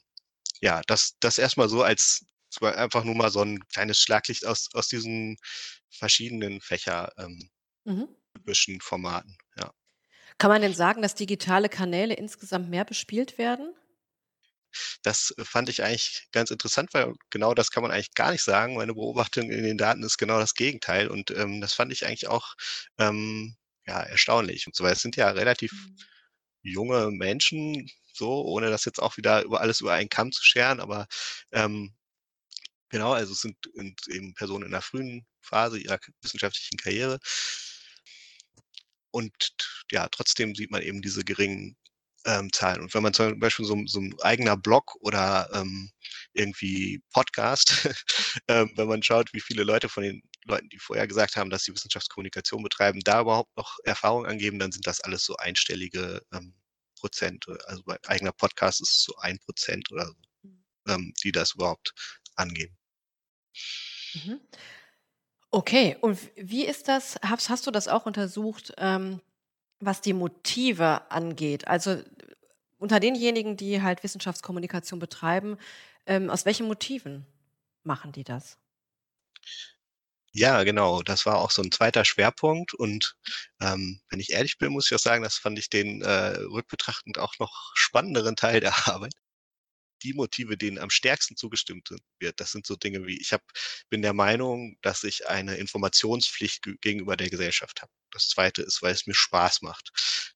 ja, 0.61 0.81
das, 0.87 1.15
das 1.19 1.37
erstmal 1.37 1.69
so 1.69 1.81
als 1.81 2.25
einfach 2.61 3.03
nur 3.03 3.15
mal 3.15 3.31
so 3.31 3.41
ein 3.41 3.59
kleines 3.69 3.99
Schlaglicht 3.99 4.45
aus, 4.45 4.69
aus 4.73 4.87
diesen 4.87 5.37
verschiedenen 5.89 6.61
Fächer 6.61 7.11
ähm, 7.17 7.49
mhm. 7.85 8.07
Formaten, 8.79 9.37
ja. 9.57 9.73
Kann 10.37 10.49
man 10.49 10.61
denn 10.61 10.73
sagen, 10.73 11.01
dass 11.01 11.15
digitale 11.15 11.69
Kanäle 11.69 12.13
insgesamt 12.13 12.69
mehr 12.69 12.85
bespielt 12.85 13.37
werden? 13.37 13.73
Das 15.03 15.33
fand 15.43 15.69
ich 15.69 15.83
eigentlich 15.83 16.27
ganz 16.31 16.49
interessant, 16.49 16.93
weil 16.93 17.13
genau 17.29 17.53
das 17.53 17.69
kann 17.69 17.83
man 17.83 17.91
eigentlich 17.91 18.13
gar 18.15 18.31
nicht 18.31 18.43
sagen. 18.43 18.75
Meine 18.75 18.93
Beobachtung 18.93 19.51
in 19.51 19.63
den 19.63 19.77
Daten 19.77 20.03
ist 20.03 20.17
genau 20.17 20.39
das 20.39 20.55
Gegenteil. 20.55 21.07
Und 21.09 21.31
ähm, 21.31 21.61
das 21.61 21.73
fand 21.73 21.91
ich 21.91 22.05
eigentlich 22.05 22.27
auch 22.27 22.55
ähm, 22.97 23.55
ja, 23.85 24.01
erstaunlich. 24.01 24.67
Und 24.67 24.75
so, 24.75 24.83
weil 24.83 24.93
es 24.93 25.01
sind 25.01 25.15
ja 25.15 25.29
relativ 25.29 25.71
mhm. 25.71 25.95
junge 26.63 27.11
Menschen, 27.11 27.89
so, 28.13 28.43
ohne 28.43 28.69
das 28.69 28.85
jetzt 28.85 29.01
auch 29.01 29.17
wieder 29.17 29.43
über 29.43 29.61
alles 29.61 29.81
über 29.81 29.93
einen 29.93 30.09
Kamm 30.09 30.31
zu 30.31 30.43
scheren, 30.43 30.79
aber 30.79 31.07
ähm, 31.51 31.93
genau, 32.89 33.13
also 33.13 33.33
es 33.33 33.41
sind, 33.41 33.57
sind 33.73 33.99
eben 34.07 34.33
Personen 34.35 34.65
in 34.65 34.71
der 34.71 34.81
frühen 34.81 35.25
Phase 35.41 35.79
ihrer 35.79 35.99
wissenschaftlichen 36.21 36.77
Karriere. 36.77 37.19
Und 39.13 39.31
ja, 39.91 40.07
trotzdem 40.09 40.55
sieht 40.55 40.71
man 40.71 40.81
eben 40.81 41.01
diese 41.01 41.23
geringen 41.23 41.77
ähm, 42.25 42.51
Zahlen. 42.51 42.81
Und 42.81 42.93
wenn 42.95 43.03
man 43.03 43.13
zum 43.13 43.39
Beispiel 43.39 43.65
so, 43.65 43.77
so 43.85 43.99
ein 43.99 44.15
eigener 44.21 44.57
Blog 44.57 44.95
oder 45.01 45.47
ähm, 45.53 45.91
irgendwie 46.33 47.01
Podcast, 47.13 47.69
ähm, 48.47 48.71
wenn 48.75 48.87
man 48.87 49.03
schaut, 49.03 49.31
wie 49.33 49.39
viele 49.39 49.63
Leute 49.63 49.87
von 49.87 50.03
den 50.03 50.23
Leuten, 50.45 50.67
die 50.69 50.79
vorher 50.79 51.07
gesagt 51.07 51.35
haben, 51.35 51.51
dass 51.51 51.63
sie 51.63 51.73
Wissenschaftskommunikation 51.73 52.63
betreiben, 52.63 53.01
da 53.03 53.21
überhaupt 53.21 53.55
noch 53.55 53.77
Erfahrung 53.83 54.25
angeben, 54.25 54.57
dann 54.57 54.71
sind 54.71 54.87
das 54.87 54.99
alles 55.01 55.23
so 55.23 55.35
einstellige 55.35 56.21
ähm, 56.33 56.55
Prozente. 56.99 57.55
Also 57.67 57.83
bei 57.83 57.97
eigener 58.07 58.31
Podcast 58.31 58.81
ist 58.81 58.89
es 58.89 59.03
so 59.03 59.15
ein 59.17 59.37
Prozent 59.39 59.91
oder 59.91 60.07
so, 60.07 60.15
mhm. 60.41 60.63
ähm, 60.87 61.13
die 61.23 61.31
das 61.31 61.53
überhaupt 61.53 61.93
angeben. 62.35 62.75
Mhm. 64.15 64.39
Okay, 65.55 65.95
und 66.01 66.17
wie 66.35 66.65
ist 66.65 66.87
das, 66.87 67.15
hast, 67.21 67.51
hast 67.51 67.67
du 67.67 67.71
das 67.71 67.87
auch 67.87 68.07
untersucht? 68.07 68.73
Ähm, 68.77 69.21
was 69.79 70.01
die 70.01 70.13
Motive 70.13 71.11
angeht. 71.11 71.67
Also 71.67 72.01
unter 72.79 72.99
denjenigen, 72.99 73.55
die 73.55 73.81
halt 73.83 74.03
Wissenschaftskommunikation 74.03 74.99
betreiben, 74.99 75.57
ähm, 76.07 76.31
aus 76.31 76.45
welchen 76.45 76.67
Motiven 76.67 77.27
machen 77.83 78.11
die 78.11 78.23
das? 78.23 78.57
Ja, 80.31 80.63
genau. 80.63 81.03
Das 81.03 81.27
war 81.27 81.37
auch 81.37 81.51
so 81.51 81.61
ein 81.61 81.71
zweiter 81.71 82.03
Schwerpunkt. 82.03 82.73
Und 82.73 83.15
ähm, 83.61 84.01
wenn 84.09 84.19
ich 84.19 84.31
ehrlich 84.31 84.57
bin, 84.57 84.71
muss 84.71 84.89
ich 84.89 84.95
auch 84.95 84.99
sagen, 84.99 85.23
das 85.23 85.35
fand 85.35 85.59
ich 85.59 85.69
den 85.69 86.01
äh, 86.01 86.37
rückbetrachtend 86.39 87.19
auch 87.19 87.37
noch 87.37 87.71
spannenderen 87.75 88.35
Teil 88.35 88.59
der 88.59 88.73
Arbeit 88.87 89.13
die 90.03 90.13
Motive, 90.13 90.57
denen 90.57 90.77
am 90.77 90.89
stärksten 90.89 91.35
zugestimmt 91.35 91.89
wird. 92.19 92.39
Das 92.39 92.51
sind 92.51 92.65
so 92.65 92.75
Dinge 92.75 93.05
wie, 93.07 93.19
ich 93.19 93.33
hab, 93.33 93.41
bin 93.89 94.01
der 94.01 94.13
Meinung, 94.13 94.77
dass 94.81 95.03
ich 95.03 95.27
eine 95.27 95.55
Informationspflicht 95.55 96.63
gegenüber 96.81 97.17
der 97.17 97.29
Gesellschaft 97.29 97.81
habe. 97.81 97.91
Das 98.11 98.29
zweite 98.29 98.61
ist, 98.61 98.81
weil 98.81 98.93
es 98.93 99.07
mir 99.07 99.15
Spaß 99.15 99.61
macht. 99.61 99.89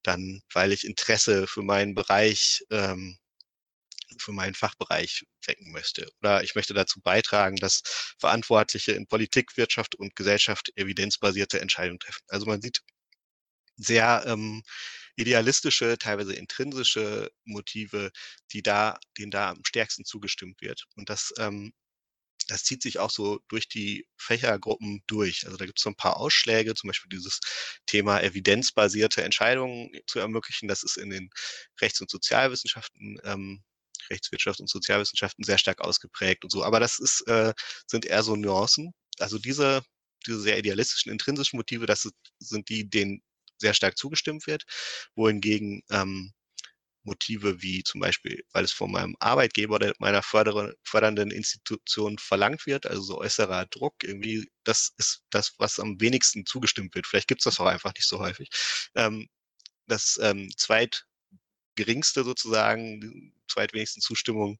Dann, 0.03 0.41
weil 0.53 0.71
ich 0.71 0.85
Interesse 0.85 1.47
für 1.47 1.61
meinen 1.61 1.93
Bereich, 1.95 2.63
ähm, 2.71 3.17
für 4.19 4.31
meinen 4.31 4.55
Fachbereich 4.55 5.25
wecken 5.45 5.71
möchte. 5.71 6.09
Oder 6.21 6.43
ich 6.43 6.55
möchte 6.55 6.73
dazu 6.73 7.01
beitragen, 7.01 7.57
dass 7.57 7.81
Verantwortliche 8.19 8.93
in 8.93 9.07
Politik, 9.07 9.57
Wirtschaft 9.57 9.95
und 9.95 10.15
Gesellschaft 10.15 10.71
evidenzbasierte 10.75 11.59
Entscheidungen 11.59 11.99
treffen. 11.99 12.23
Also 12.29 12.45
man 12.45 12.61
sieht 12.61 12.81
sehr 13.75 14.23
ähm, 14.27 14.63
idealistische, 15.17 15.97
teilweise 15.99 16.33
intrinsische 16.35 17.31
Motive, 17.45 18.11
die 18.53 18.63
da, 18.63 18.99
denen 19.17 19.31
da 19.31 19.51
am 19.51 19.65
stärksten 19.65 20.05
zugestimmt 20.05 20.61
wird. 20.61 20.85
Und 20.95 21.09
das, 21.09 21.33
ähm, 21.39 21.73
das 22.47 22.63
zieht 22.63 22.81
sich 22.81 22.99
auch 22.99 23.09
so 23.11 23.39
durch 23.49 23.67
die 23.67 24.07
Fächergruppen 24.17 25.03
durch. 25.07 25.45
Also 25.45 25.57
da 25.57 25.65
gibt 25.65 25.79
es 25.79 25.83
so 25.83 25.89
ein 25.89 25.95
paar 25.97 26.17
Ausschläge, 26.17 26.75
zum 26.75 26.87
Beispiel 26.89 27.09
dieses 27.09 27.39
Thema 27.87 28.21
evidenzbasierte 28.21 29.23
Entscheidungen 29.23 29.91
zu 30.07 30.19
ermöglichen. 30.19 30.67
Das 30.67 30.83
ist 30.83 30.97
in 30.97 31.09
den 31.09 31.29
Rechts- 31.81 32.01
und 32.01 32.09
Sozialwissenschaften 32.09 33.19
ähm, 33.23 33.63
Rechtswirtschaft 34.09 34.59
und 34.61 34.69
Sozialwissenschaften 34.69 35.43
sehr 35.43 35.57
stark 35.57 35.81
ausgeprägt 35.81 36.43
und 36.43 36.51
so. 36.51 36.63
Aber 36.63 36.79
das 36.79 36.99
ist, 36.99 37.27
äh, 37.27 37.53
sind 37.87 38.05
eher 38.05 38.23
so 38.23 38.35
Nuancen. 38.35 38.93
Also 39.19 39.39
diese, 39.39 39.83
diese 40.25 40.39
sehr 40.39 40.57
idealistischen, 40.59 41.11
intrinsischen 41.11 41.57
Motive, 41.57 41.85
das 41.85 42.09
sind 42.39 42.69
die, 42.69 42.89
denen 42.89 43.21
sehr 43.57 43.73
stark 43.73 43.97
zugestimmt 43.97 44.47
wird, 44.47 44.63
wohingegen 45.15 45.81
ähm, 45.89 46.33
Motive 47.07 47.61
wie 47.61 47.83
zum 47.83 48.01
Beispiel, 48.01 48.43
weil 48.51 48.65
es 48.65 48.71
von 48.71 48.91
meinem 48.91 49.15
Arbeitgeber 49.19 49.75
oder 49.75 49.93
meiner 49.99 50.21
fördernden 50.21 51.31
Institution 51.31 52.17
verlangt 52.19 52.67
wird, 52.67 52.85
also 52.85 53.01
so 53.01 53.17
äußerer 53.19 53.65
Druck, 53.67 54.03
irgendwie, 54.03 54.51
das 54.63 54.93
ist 54.97 55.23
das, 55.31 55.53
was 55.57 55.79
am 55.79 55.99
wenigsten 56.01 56.45
zugestimmt 56.45 56.93
wird. 56.93 57.07
Vielleicht 57.07 57.29
gibt 57.29 57.41
es 57.41 57.45
das 57.45 57.59
auch 57.59 57.65
einfach 57.65 57.93
nicht 57.95 58.07
so 58.07 58.19
häufig. 58.19 58.49
Ähm, 58.95 59.27
das 59.87 60.19
ähm, 60.21 60.51
zweitgeringste 60.57 62.23
sozusagen, 62.23 63.33
zweitwenigsten 63.47 64.01
Zustimmung, 64.01 64.59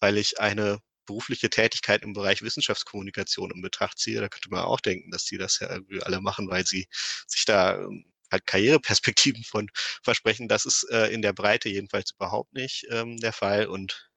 weil 0.00 0.16
ich 0.16 0.40
eine 0.40 0.78
berufliche 1.06 1.50
Tätigkeit 1.50 2.02
im 2.02 2.12
Bereich 2.12 2.42
Wissenschaftskommunikation 2.42 3.50
in 3.50 3.62
Betracht 3.62 3.98
ziehe, 3.98 4.20
da 4.20 4.28
könnte 4.28 4.50
man 4.50 4.62
auch 4.62 4.80
denken, 4.80 5.10
dass 5.10 5.24
die 5.24 5.38
das 5.38 5.58
ja 5.58 5.68
irgendwie 5.70 6.02
alle 6.02 6.20
machen, 6.20 6.48
weil 6.48 6.64
sie 6.64 6.86
sich 7.26 7.44
da 7.44 7.80
ähm, 7.80 8.09
halt 8.30 8.46
Karriereperspektiven 8.46 9.44
von 9.44 9.68
versprechen. 10.02 10.48
Das 10.48 10.64
ist 10.64 10.84
äh, 10.90 11.08
in 11.08 11.22
der 11.22 11.32
Breite 11.32 11.68
jedenfalls 11.68 12.12
überhaupt 12.12 12.52
nicht 12.52 12.86
ähm, 12.90 13.16
der 13.18 13.32
Fall 13.32 13.66
und 13.66 14.10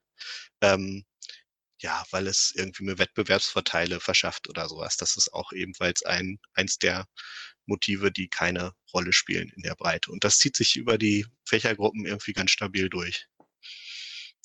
ähm, 0.62 1.06
ja, 1.80 2.04
weil 2.12 2.28
es 2.28 2.54
irgendwie 2.56 2.86
mir 2.86 2.98
Wettbewerbsvorteile 2.98 4.00
verschafft 4.00 4.48
oder 4.50 4.70
sowas. 4.70 4.96
Das 4.96 5.18
ist 5.18 5.34
auch 5.34 5.52
ebenfalls 5.52 6.04
ein, 6.04 6.40
eins 6.54 6.78
der 6.80 7.06
Motive, 7.66 8.12
die 8.12 8.30
keine 8.30 8.74
Rolle 8.94 9.12
spielen 9.12 9.52
in 9.56 9.64
der 9.64 9.76
Breite. 9.76 10.12
Und 10.12 10.24
das 10.24 10.38
zieht 10.38 10.56
sich 10.56 10.78
über 10.78 10.98
die 10.98 11.26
Fächergruppen 11.46 12.06
irgendwie 12.06 12.34
ganz 12.34 12.52
stabil 12.52 12.90
durch. 12.90 13.28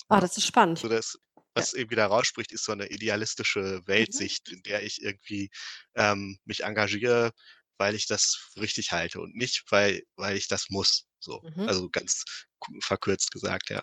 Ah, 0.09 0.21
das 0.21 0.37
ist 0.37 0.47
spannend. 0.47 0.79
So 0.79 0.89
das, 0.89 1.19
was 1.55 1.73
ja. 1.73 1.79
irgendwie 1.79 1.97
da 1.97 2.07
rausspricht, 2.07 2.53
ist 2.53 2.65
so 2.65 2.73
eine 2.73 2.89
idealistische 2.89 3.61
mhm. 3.61 3.87
Weltsicht, 3.87 4.49
mhm. 4.49 4.57
in 4.57 4.63
der 4.65 4.83
ich 4.83 5.03
irgendwie 5.03 5.51
ähm, 5.95 6.39
mich 6.45 6.65
engagiere, 6.65 7.33
weil 7.79 7.95
ich 7.95 8.07
das 8.07 8.51
richtig 8.57 8.93
halte 8.93 9.21
und 9.21 9.35
nicht, 9.35 9.65
weil, 9.71 10.03
weil 10.17 10.37
ich 10.37 10.49
das 10.49 10.69
muss. 10.69 11.07
So. 11.19 11.43
Mhm. 11.57 11.69
Also 11.69 11.89
ganz 11.89 12.25
verkürzt 12.81 13.33
gesagt, 13.33 13.71
ja. 13.71 13.83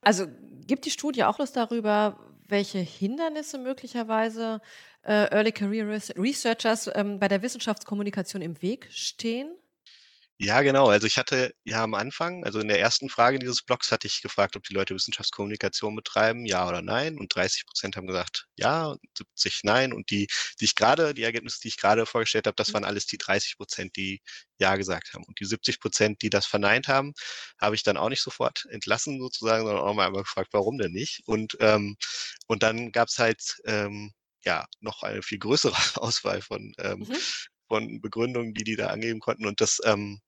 Also 0.00 0.26
gibt 0.66 0.86
die 0.86 0.90
Studie 0.90 1.24
auch 1.24 1.38
was 1.38 1.52
darüber, 1.52 2.18
welche 2.48 2.78
Hindernisse 2.78 3.58
möglicherweise, 3.58 4.60
äh, 5.02 5.30
Early 5.30 5.52
Career 5.52 5.88
Res 5.88 6.10
Researchers, 6.16 6.90
ähm, 6.94 7.18
bei 7.18 7.28
der 7.28 7.42
Wissenschaftskommunikation 7.42 8.42
im 8.42 8.60
Weg 8.62 8.88
stehen? 8.90 9.54
Ja, 10.42 10.62
genau. 10.62 10.88
Also, 10.88 11.06
ich 11.06 11.18
hatte 11.18 11.52
ja 11.64 11.82
am 11.84 11.92
Anfang 11.92 12.44
also, 12.44 12.60
in 12.60 12.68
der 12.68 12.80
ersten 12.80 13.10
Frage 13.10 13.38
dieses 13.38 13.60
Blogs 13.62 13.92
hatte 13.92 14.06
ich 14.06 14.22
gefragt, 14.22 14.56
ob 14.56 14.62
die 14.64 14.72
Leute 14.72 14.94
Wissenschaftskommunikation 14.94 15.94
betreiben, 15.94 16.46
ja 16.46 16.66
oder 16.66 16.80
nein. 16.80 17.18
Und 17.18 17.34
30% 17.34 17.94
haben 17.96 18.06
gesagt 18.06 18.46
ja 18.56 18.86
und 18.86 19.00
70 19.14 19.60
nein. 19.64 19.92
Und 19.92 20.08
die, 20.10 20.28
die 20.58 20.64
ich 20.64 20.74
grade 20.76 21.12
die 21.12 21.24
Ergebnisse, 21.24 21.58
die 21.62 21.68
ich 21.68 21.76
grade 21.76 22.06
vorgestellt 22.06 22.46
habe, 22.46 22.54
das 22.56 22.72
Mhm. 22.72 22.72
waren 22.72 22.84
alles 22.86 23.04
die 23.04 23.18
30% 23.18 23.96
die 23.96 24.22
ja 24.58 24.76
gesagt 24.76 25.12
haben. 25.12 25.24
Und 25.26 25.38
die 25.40 25.44
70% 25.44 26.22
die 26.22 26.30
das 26.30 26.46
verneint 26.46 26.88
haben, 26.88 27.12
habe 27.60 27.74
ich 27.74 27.82
dann 27.82 27.98
auch 27.98 28.08
nicht 28.08 28.22
sofort 28.22 28.64
entlassen 28.70 29.18
sozusagen, 29.20 29.66
sondern 29.66 29.84
auch 29.84 29.92
mal 29.94 30.06
einmal 30.06 30.22
gefragt: 30.22 30.48
„Warum 30.52 30.78
denn 30.78 30.92
nicht?“ 30.92 31.20
Und, 31.26 31.56
ähm 31.60 31.96
und 32.46 32.62
dann 32.62 32.92
gab's 32.92 33.18
halt, 33.18 33.56
ähm, 33.66 34.12
ja, 34.44 34.64
noch 34.80 35.02
eine 35.02 35.22
viel 35.22 35.38
größere 35.38 35.74
Auswahl 36.02 36.40
von, 36.40 36.72
ähm 36.78 37.08
Mhm. 37.08 37.20
Von 37.70 38.02
Begründungen, 38.02 38.54
die 38.54 38.64
die 38.64 38.76
da 38.76 38.88
angeben 38.88 39.20
konnten. 39.20 39.46
Und 39.46 39.62
das, 39.62 39.80
ähm 39.86 40.20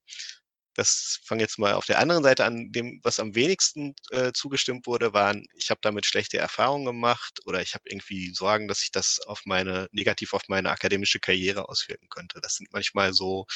das 0.74 1.20
fange 1.24 1.42
jetzt 1.42 1.58
mal 1.58 1.74
auf 1.74 1.84
der 1.86 1.98
anderen 1.98 2.22
Seite 2.22 2.44
an. 2.46 2.72
Dem, 2.72 3.00
was 3.02 3.20
am 3.20 3.34
wenigsten, 3.34 3.94
äh, 4.10 4.32
zugestimmt 4.32 4.86
wurde, 4.86 5.12
waren: 5.12 5.46
„Ich 5.54 5.70
habe 5.70 5.80
damit 5.82 6.06
schlechte 6.06 6.38
Erfahrungen 6.38 6.86
gemacht“ 6.86 7.40
oder 7.46 7.60
„Ich 7.62 7.74
habe 7.74 7.84
irgendwie 7.88 8.32
Sorgen, 8.34 8.68
dass 8.68 8.80
sich 8.80 8.90
das 8.90 9.20
auf 9.26 9.42
meine 9.44 9.88
negativ 9.92 10.32
auf 10.34 10.42
meine 10.48 10.70
akademische 10.70 11.20
Karriere 11.20 11.68
auswirken 11.68 12.08
könnte.“ 12.08 12.40
Das 12.42 12.54
sind 12.56 12.72
manchmal 12.72 13.12
so, 13.12 13.46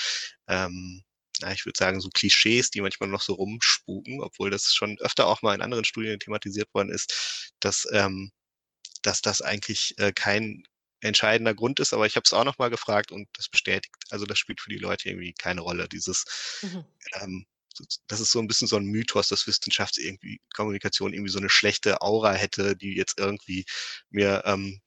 ähm, 0.49 1.03
na, 1.41 1.53
ich 1.53 1.65
würde 1.67 1.79
sagen, 1.79 2.01
so 2.01 2.09
Klischees, 2.11 2.71
die 2.71 2.81
manchmal 2.83 3.09
noch 3.11 3.23
so 3.23 3.35
rumspuken, 3.35 4.23
obwohl 4.23 4.51
das 4.51 4.73
schon 4.75 4.99
öfter 5.01 5.27
auch 5.27 5.43
mal 5.43 5.55
in 5.55 5.63
anderen 5.63 5.85
Studien 5.85 6.19
thematisiert 6.21 6.73
worden 6.75 6.91
ist, 6.91 7.53
dass, 7.61 7.87
ähm 7.93 8.31
dass 9.03 9.23
das 9.23 9.43
eigentlich, 9.43 9.95
äh, 9.99 10.13
kein 10.13 10.65
entscheidender 11.01 11.55
Grund 11.55 11.81
ist. 11.81 11.93
Aber 11.95 12.07
ich 12.07 12.17
habe 12.17 12.25
es 12.27 12.33
auch 12.33 12.45
noch 12.45 12.59
mal 12.59 12.71
gefragt 12.71 13.13
und 13.13 13.29
das 13.35 13.49
bestätigt 13.49 13.95
also, 14.11 14.27
das 14.27 14.39
spielt 14.39 14.61
für 14.61 14.71
die 14.71 14.79
Leute 14.79 15.09
irgendwie 15.11 15.33
keine 15.35 15.63
Rolle. 15.63 15.89
Dieses, 15.89 16.25
Mhm. 16.63 16.87
ähm 17.15 17.47
das 18.09 18.21
ist 18.21 18.33
so 18.33 18.41
'n 18.41 18.47
bisschen 18.49 18.69
so 18.69 18.77
'n 18.79 18.87
Mythos, 18.87 19.29
dass 19.29 19.47
Wissenschafts 19.47 19.99
irgendwie 19.99 20.41
Kommunikation 20.55 21.13
irgendwie 21.13 21.31
so 21.33 21.39
'ne 21.41 21.51
schlechte 21.51 22.01
Aura 22.03 22.33
hätte, 22.35 22.77
die 22.77 22.97
jetzt 22.97 23.19
irgendwie 23.19 23.67
mir, 24.11 24.43
ähm, 24.47 24.81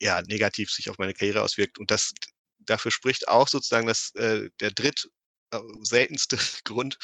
ja, 0.00 0.22
negativ 0.22 0.70
sich 0.72 0.90
auf 0.90 0.98
meine 0.98 1.14
Karriere 1.14 1.42
auswirkt. 1.42 1.78
Und 1.78 1.90
das 1.90 2.12
dafür 2.60 2.90
spricht 2.92 3.28
auch 3.28 3.48
sozusagen, 3.48 3.86
dass, 3.88 4.14
äh, 4.16 4.50
der 4.60 4.70
dritt 4.72 5.08
äh, 5.52 5.60
seltenste 5.82 6.38
Grund, 6.64 6.98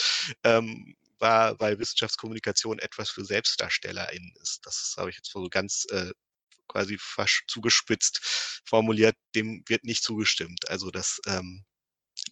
ähm, 0.44 0.96
war, 1.20 1.58
weil 1.60 1.78
Wissenschaftskommunikation 1.78 2.78
etwas 2.80 3.10
für 3.10 3.24
SelbstdarstellerInnen 3.24 4.34
ist. 4.42 4.60
Das 4.66 4.94
habe 4.98 5.10
ich 5.10 5.16
jetzt 5.16 5.30
so 5.32 5.48
ganz, 5.50 5.86
äh, 5.90 6.12
quasi 6.68 6.98
zugespitzt 7.48 8.62
formuliert, 8.66 9.16
dem 9.34 9.62
wird 9.68 9.84
nicht 9.84 10.02
zugestimmt. 10.04 10.68
Also, 10.70 10.90
das, 10.90 11.20
ähm 11.26 11.64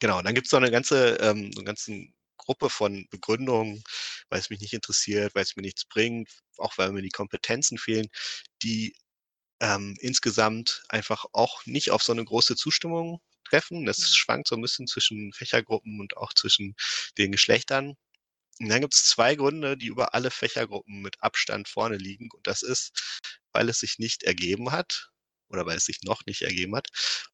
genau. 0.00 0.18
Und 0.18 0.24
dann 0.26 0.34
gibt's 0.36 0.52
noch 0.52 0.60
'ne 0.60 0.70
ganze 0.72 1.16
ähm, 1.20 1.52
so 1.52 1.60
'ne 1.62 1.66
ganzen 1.66 2.14
Gruppe 2.38 2.70
von 2.70 3.06
Begründungen, 3.10 3.82
weil's 4.30 4.50
mich 4.50 4.60
nicht 4.60 4.74
interessiert, 4.74 5.34
weil's 5.36 5.56
mir 5.56 5.62
nichts 5.62 5.84
bringt, 5.86 6.30
auch 6.58 6.78
weil 6.78 6.92
mir 6.92 7.02
die 7.02 7.10
Kompetenzen 7.10 7.78
fehlen, 7.78 8.08
die, 8.62 8.94
ähm, 9.60 9.96
insgesamt 10.00 10.82
einfach 10.90 11.26
auch 11.34 11.66
nicht 11.66 11.90
auf 11.92 12.02
so 12.04 12.14
'ne 12.14 12.24
große 12.24 12.56
Zustimmung 12.56 13.20
treffen. 13.44 13.86
Das 13.86 13.98
Mhm. 14.00 14.04
schwankt 14.06 14.48
so 14.48 14.56
'n 14.56 14.62
bisschen 14.62 14.86
zwischen 14.88 15.32
Fächergruppen 15.34 16.00
und 16.00 16.16
auch 16.18 16.32
zwischen 16.34 16.74
den 17.18 17.32
Geschlechtern. 17.32 17.96
Und 18.60 18.68
dann 18.68 18.80
gibt's 18.82 19.06
2 19.06 19.34
Gründe, 19.36 19.76
die 19.76 19.86
über 19.86 20.14
alle 20.14 20.30
Fächergruppen 20.30 21.00
mit 21.02 21.22
Abstand 21.22 21.68
vorne 21.68 21.96
liegen. 21.96 22.28
Und 22.32 22.46
das 22.46 22.62
ist, 22.62 22.92
weil 23.52 23.68
es 23.68 23.78
sich 23.80 23.98
nicht 23.98 24.22
ergeben 24.24 24.72
hat 24.72 25.10
oder 25.48 25.66
weil 25.66 25.76
es 25.76 25.84
sich 25.86 26.02
noch 26.02 26.24
nicht 26.26 26.42
ergeben 26.42 26.76
hat 26.76 26.88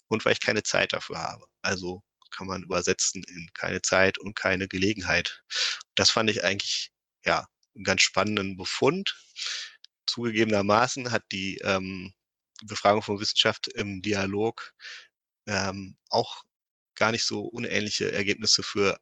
und 0.09 0.24
weil 0.24 0.33
ich 0.33 0.40
keine 0.40 0.62
Zeit 0.62 0.92
dafür 0.92 1.18
habe. 1.18 1.44
Also, 1.62 2.02
kann 2.31 2.46
man 2.46 2.62
übersetzen 2.62 3.24
in 3.24 3.48
keine 3.54 3.83
Zeit 3.83 4.18
und 4.18 4.35
keine 4.37 4.68
Gelegenheit. 4.68 5.42
Das 5.96 6.11
fand 6.11 6.31
ich 6.31 6.44
eigentlich, 6.44 6.90
ja, 7.24 7.46
'n 7.76 7.85
ganz 7.85 8.02
spannenden 8.02 8.57
Befund. 8.57 9.16
Zugegebenermaßen 10.07 11.11
hat 11.12 11.24
die, 11.33 11.59
ähm, 11.59 12.14
Befragung 12.64 13.02
von 13.02 13.20
Wissenschaft 13.20 13.68
im 13.68 14.02
Dialog, 14.02 14.74
ähm, 15.46 15.96
auch 16.11 16.44
gar 16.96 17.12
nicht 17.12 17.24
so 17.26 17.42
unähnliche 17.46 18.12
Ergebnisse 18.12 18.62
für, 18.64 18.98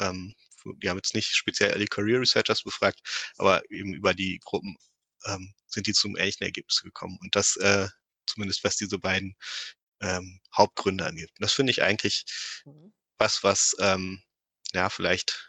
ähm 0.00 0.34
die 0.76 0.90
haben 0.90 0.98
jetzt 0.98 1.14
nicht 1.14 1.34
speziell 1.34 1.70
Early 1.72 1.86
Career 1.86 2.20
Researchers 2.20 2.62
befragt, 2.62 3.00
aber 3.38 3.62
eben 3.70 3.94
über 3.94 4.14
die 4.14 4.40
Gruppen, 4.44 4.76
ähm, 5.26 5.54
sind 5.68 5.86
die 5.86 5.92
zum 5.94 6.16
ähnlichen 6.16 6.44
Ergebnis 6.46 6.82
gekommen. 6.82 7.18
Und 7.22 7.36
das, 7.36 7.56
äh 7.56 7.88
zumindest 8.26 8.64
was 8.64 8.76
diese 8.76 8.98
beiden, 8.98 9.34
ähm, 10.02 10.40
Hauptgründe 10.56 11.06
angeht. 11.06 11.30
Und 11.30 11.42
das 11.42 11.52
finde 11.54 11.72
ich 11.72 11.82
eigentlich 11.82 12.24
Mhm. 12.66 12.90
was, 13.18 13.42
was, 13.44 13.76
ähm, 13.80 14.22
ja, 14.74 14.90
vielleicht 14.90 15.48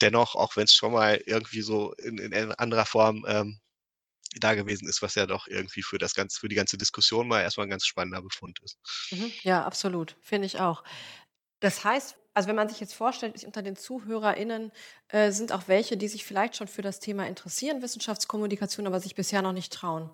dennoch, 0.00 0.34
auch 0.34 0.56
wenn's 0.56 0.74
schon 0.74 0.92
mal 0.92 1.22
irgendwie 1.26 1.62
so 1.62 1.92
in 1.94 2.18
in 2.18 2.52
anderer 2.52 2.86
Form, 2.86 3.24
ähm, 3.28 3.60
da 4.36 4.54
gewesen 4.54 4.88
ist, 4.88 5.02
was 5.02 5.14
ja 5.16 5.26
doch 5.26 5.46
irgendwie 5.48 5.82
für 5.82 5.98
das 5.98 6.14
ganze 6.14 6.40
für 6.40 6.48
die 6.48 6.56
ganze 6.56 6.78
Diskussion 6.78 7.28
mal 7.28 7.42
erst 7.42 7.58
mal 7.58 7.64
'n 7.66 7.70
ganz 7.70 7.86
spannender 7.86 8.22
Befund 8.22 8.60
ist. 8.64 8.78
Mhm. 9.12 9.34
Ja, 9.42 9.64
absolut, 9.64 10.16
finde 10.22 10.46
ich 10.46 10.58
auch. 10.58 10.84
Das 11.60 11.84
heißt 11.84 12.18
also, 12.34 12.48
wenn 12.48 12.56
man 12.56 12.68
sich 12.68 12.80
jetzt 12.80 12.94
vorstellt, 12.94 13.42
unter 13.44 13.62
den 13.62 13.76
ZuhörerInnen, 13.76 14.72
äh, 15.08 15.30
sind 15.32 15.52
auch 15.52 15.68
welche, 15.68 15.96
die 15.96 16.08
sich 16.08 16.24
vielleicht 16.24 16.56
schon 16.56 16.68
für 16.68 16.82
das 16.82 17.00
Thema 17.00 17.26
interessieren, 17.26 17.82
Wissenschaftskommunikation, 17.82 18.86
aber 18.86 19.00
sich 19.00 19.14
bisher 19.14 19.42
noch 19.42 19.52
nicht 19.52 19.72
trauen. 19.72 20.10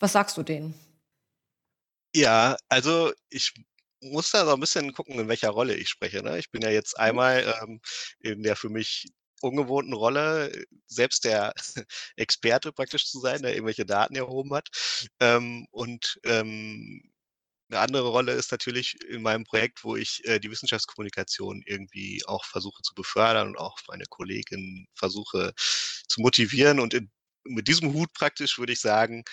Was 0.00 0.12
sagst 0.14 0.36
du 0.38 0.42
denen? 0.44 0.74
Ja, 2.14 2.56
also, 2.68 3.12
ich 3.30 3.52
muss 4.00 4.30
da 4.30 4.44
so 4.44 4.52
'n 4.54 4.60
bisschen 4.60 4.92
gucken, 4.92 5.18
in 5.18 5.28
welcher 5.28 5.50
Rolle 5.50 5.74
ich 5.74 5.88
spreche, 5.88 6.22
ne? 6.22 6.38
Ich 6.38 6.50
bin 6.50 6.62
ja 6.62 6.70
jetzt 6.70 6.98
Mhm. 7.06 7.18
einmal, 7.18 7.42
ähm, 7.62 7.80
in 8.20 8.42
der 8.42 8.54
für 8.56 8.68
mich 8.68 9.06
ungewohnten 9.40 9.92
Rolle, 9.94 10.64
selbst 10.86 11.24
der 11.24 11.52
Experte 12.16 12.72
praktisch 12.72 13.06
zu 13.10 13.18
sein, 13.20 13.42
der 13.42 13.54
irgendwelche 13.54 13.84
Daten 13.86 14.14
erhoben 14.16 14.54
hat. 14.54 14.68
Ähm, 15.20 15.66
und, 15.72 16.18
ähm, 16.24 17.02
'ne 17.70 17.78
andere 17.80 18.08
Rolle 18.08 18.32
ist 18.32 18.52
natürlich 18.52 18.96
in 19.08 19.22
meinem 19.22 19.44
Projekt, 19.44 19.84
wo 19.84 19.96
ich, 19.96 20.24
äh, 20.26 20.40
die 20.40 20.50
Wissenschaftskommunikation 20.50 21.62
irgendwie 21.66 22.22
auch 22.26 22.44
versuche 22.44 22.82
zu 22.82 22.94
befördern 22.94 23.48
und 23.48 23.58
auch 23.58 23.78
meine 23.88 24.04
Kolleginnen 24.08 24.86
versuche 24.94 25.52
zu 26.08 26.20
motivieren. 26.22 26.80
Und 26.80 26.94
in 26.94 27.10
mit 27.46 27.68
diesem 27.68 27.92
Hut 27.94 28.12
praktisch 28.14 28.58
würde 28.58 28.72
ich 28.72 28.80
sagen, 28.80 29.24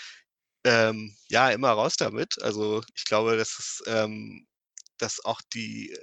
ähm, 0.66 1.16
ja, 1.30 1.50
immer 1.52 1.72
raus 1.72 1.96
damit. 1.98 2.42
Also, 2.44 2.84
ich 2.96 3.06
glaube, 3.06 3.38
dass 3.38 3.60
es 3.60 3.84
ähm, 3.88 4.48
dass 5.00 5.24
auch 5.26 5.42
die 5.54 5.96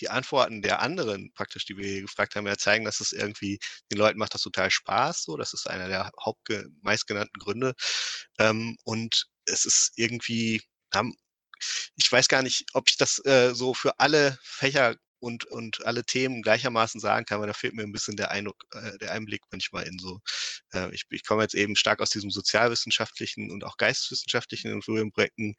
die 0.00 0.10
Antworten 0.10 0.62
der 0.62 0.80
anderen 0.82 1.32
praktisch, 1.34 1.66
die 1.66 1.76
wir 1.78 1.86
hier 1.88 2.02
gefragt 2.02 2.36
haben, 2.36 2.46
ja 2.48 2.56
zeigen, 2.58 2.84
dass 2.86 3.00
es 3.00 3.12
irgendwie 3.12 3.58
den 3.92 3.98
Leuten 3.98 4.18
macht 4.18 4.34
das 4.34 4.42
total 4.42 4.70
Spaß 4.72 5.24
so. 5.24 5.36
Das 5.38 5.54
ist 5.54 5.68
einer 5.70 5.88
der 5.88 6.10
Hauptge 6.24 6.68
meistgenannten 6.82 7.38
Gründe. 7.40 7.74
Ähm, 8.40 8.76
und 8.84 9.26
es 9.46 9.64
ist 9.66 9.92
irgendwie 9.96 10.62
haben 10.94 11.14
ich 11.96 12.10
weiß 12.12 12.28
gar 12.28 12.42
nicht, 12.42 12.66
ob 12.74 12.88
ich 12.90 12.96
das, 12.96 13.18
äh, 13.26 13.54
so 13.54 13.74
für 13.74 13.98
alle 14.00 14.38
Fächer 14.42 14.96
und 15.20 15.44
und 15.46 15.84
alle 15.86 16.04
Themen 16.04 16.42
gleichermaßen 16.42 17.00
sagen 17.00 17.24
kann, 17.26 17.40
weil 17.40 17.46
da 17.48 17.54
fehlt 17.54 17.74
mir 17.74 17.82
'n 17.84 17.92
bisschen 17.92 18.16
der 18.16 18.30
Eindruck 18.30 18.62
äh, 18.72 18.98
der 18.98 19.12
Einblick 19.12 19.42
manchmal 19.50 19.84
in 19.88 19.98
so 19.98 20.20
äh, 20.74 20.94
ich 20.94 21.04
ich 21.10 21.24
komme 21.26 21.42
jetzt 21.42 21.54
eben 21.54 21.76
stark 21.76 22.00
aus 22.02 22.10
diesem 22.10 22.30
sozialwissenschaftlichen 22.30 23.50
und 23.50 23.64
auch 23.64 23.76
geisteswissenschaftlichen 23.78 24.70
in 24.72 24.82
Studienprojekten, 24.82 25.54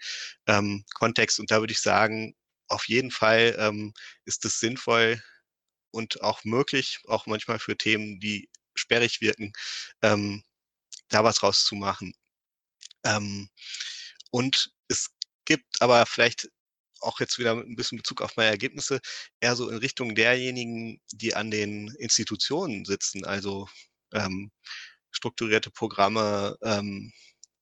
ähm, 0.47 0.83
Kontext. 0.95 1.39
Und 1.39 1.51
da 1.51 1.59
würde 1.61 1.73
ich 1.73 1.79
sagen, 1.81 2.35
auf 2.67 2.87
jeden 2.87 3.11
Fall, 3.11 3.55
ähm, 3.59 3.93
ist 4.25 4.45
es 4.45 4.59
sinnvoll 4.59 5.21
und 5.91 6.21
auch 6.23 6.43
möglich, 6.45 6.99
auch 7.07 7.25
manchmal 7.27 7.59
für 7.59 7.77
Themen, 7.77 8.19
die 8.19 8.49
sperrig 8.75 9.21
wirken, 9.21 9.53
ähm, 10.03 10.43
da 11.09 11.23
was 11.25 11.43
raus 11.43 11.65
zu 11.65 11.75
machen. 11.75 12.13
Ähm, 13.05 13.49
und 14.31 14.71
es 14.89 15.09
gibt 15.45 15.81
aber 15.81 16.05
vielleicht 16.05 16.49
auch 17.01 17.19
jetzt 17.19 17.39
wieder 17.39 17.55
mit 17.55 17.67
'n 17.67 17.75
bisschen 17.75 17.97
Bezug 17.99 18.21
auf 18.21 18.35
meine 18.37 18.51
Ergebnisse, 18.51 18.99
eher 19.41 19.55
so 19.55 19.69
in 19.69 19.77
Richtung 19.77 20.15
derjenigen, 20.15 20.99
die 21.13 21.35
an 21.35 21.51
den 21.51 21.89
Institutionen 21.99 22.85
sitzen, 22.85 23.25
also, 23.25 23.67
ähm, 24.13 24.51
strukturierte 25.11 25.71
Programme, 25.71 26.57
ähm, 26.63 27.13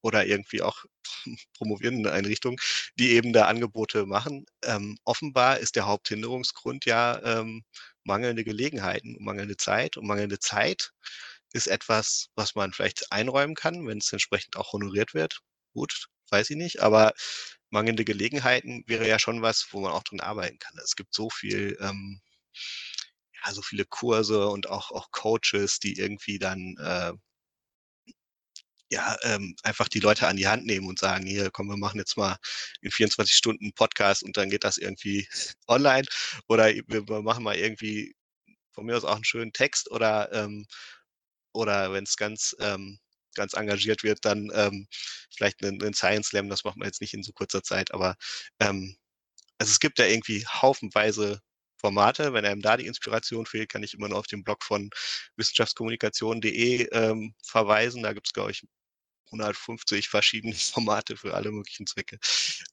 oder 0.01 0.25
irgendwie 0.25 0.61
auch 0.61 0.83
promovierende 1.57 2.11
Einrichtungen, 2.11 2.57
die 2.99 3.11
eben 3.11 3.33
da 3.33 3.45
Angebote 3.47 4.05
machen. 4.05 4.45
Ähm, 4.65 4.97
offenbar 5.05 5.59
ist 5.59 5.75
der 5.77 5.85
Haupthinderungsgrund 5.87 6.85
ja, 6.85 7.21
ähm, 7.23 7.63
mangelnde 8.03 8.43
Gelegenheiten, 8.43 9.15
mangelnde 9.19 9.57
Zeit. 9.57 9.97
Und 9.97 10.07
mangelnde 10.07 10.39
Zeit 10.39 10.91
ist 11.53 11.67
etwas, 11.67 12.29
was 12.35 12.55
man 12.55 12.73
vielleicht 12.73 13.11
einräumen 13.11 13.55
kann, 13.55 13.87
wenn's 13.87 14.11
entsprechend 14.13 14.57
auch 14.57 14.73
honoriert 14.73 15.13
wird. 15.13 15.39
Gut, 15.73 16.07
weiß 16.31 16.49
ich 16.51 16.57
nicht, 16.57 16.81
aber 16.81 17.13
mangelnde 17.73 18.05
Gelegenheiten 18.05 18.83
wäre 18.87 19.07
ja 19.09 19.19
schon 19.19 19.43
was, 19.43 19.67
wo 19.71 19.81
man 19.81 19.91
auch 19.93 20.03
dran 20.03 20.21
arbeiten 20.21 20.59
kann. 20.59 20.77
Es 20.83 20.95
gibt 20.97 21.13
so 21.15 21.29
viel, 21.31 21.77
ähm 21.81 22.21
ja, 23.45 23.53
so 23.53 23.61
viele 23.61 23.85
Kurse 23.85 24.47
und 24.47 24.67
auch 24.69 24.91
auch 24.91 25.11
Coaches, 25.11 25.79
die 25.79 25.97
irgendwie 25.99 26.39
dann, 26.39 26.75
äh 26.79 27.13
ja, 28.91 29.17
ähm, 29.23 29.55
einfach 29.63 29.87
die 29.87 29.99
Leute 29.99 30.27
an 30.27 30.37
die 30.37 30.47
Hand 30.47 30.65
nehmen 30.65 30.87
und 30.87 30.99
sagen: 30.99 31.25
„Hier, 31.25 31.49
komm, 31.51 31.67
wir 31.67 31.77
machen 31.77 31.97
jetzt 31.99 32.17
mal 32.17 32.37
in 32.81 32.91
24 32.91 33.35
Stunden 33.35 33.65
'n 33.67 33.73
Podcast 33.73 34.23
und 34.23 34.37
dann 34.37 34.49
geht 34.49 34.63
das 34.63 34.77
irgendwie 34.77 35.27
online.“ 35.67 36.05
Oder 36.47 36.67
wir 36.87 37.21
machen 37.21 37.43
mal 37.43 37.55
irgendwie 37.57 38.15
von 38.73 38.85
mir 38.85 38.97
aus 38.97 39.05
auch 39.05 39.17
'n 39.17 39.25
schönen 39.25 39.53
Text 39.53 39.91
oder, 39.91 40.31
ähm 40.33 40.65
oder 41.53 41.93
wenn's 41.93 42.17
ganz, 42.17 42.55
ähm 42.61 42.99
ganz 43.35 43.53
engagiert 43.53 44.03
wird, 44.03 44.19
dann, 44.25 44.49
ähm, 44.53 44.87
vielleicht 45.35 45.61
'nen 45.61 45.77
'nen 45.77 45.93
Science 45.93 46.27
Slam. 46.29 46.49
Das 46.49 46.63
macht 46.63 46.77
man 46.77 46.87
jetzt 46.87 47.01
nicht 47.01 47.13
in 47.13 47.23
so 47.23 47.31
kurzer 47.33 47.63
Zeit, 47.63 47.93
aber, 47.93 48.15
ähm 48.59 48.95
also, 49.59 49.71
es 49.71 49.79
gibt 49.79 49.99
ja 49.99 50.05
irgendwie 50.05 50.45
haufenweise 50.47 51.41
Formate. 51.77 52.33
Wenn 52.33 52.45
einem 52.45 52.61
da 52.61 52.77
die 52.77 52.85
Inspiration 52.87 53.45
fehlt, 53.45 53.69
kann 53.69 53.83
ich 53.83 53.93
immer 53.93 54.09
nur 54.09 54.19
auf 54.19 54.27
den 54.27 54.43
Blog 54.43 54.63
von 54.63 54.89
wissenschaftskommunikation.de, 55.37 56.87
ähm, 56.91 57.33
verweisen. 57.43 58.03
Da 58.03 58.13
gibt's, 58.13 58.33
glaube 58.33 58.51
ich, 58.51 58.63
150 59.31 60.09
verschiedene 60.09 60.53
Formate 60.55 61.17
für 61.17 61.33
alle 61.35 61.51
möglichen 61.51 61.87
Zwecke. 61.87 62.19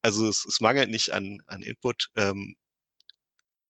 Also, 0.02 0.28
es 0.28 0.44
es 0.46 0.60
mangelt 0.60 0.90
nicht 0.90 1.12
an 1.12 1.40
an 1.46 1.62
Input, 1.62 2.08
ähm 2.16 2.56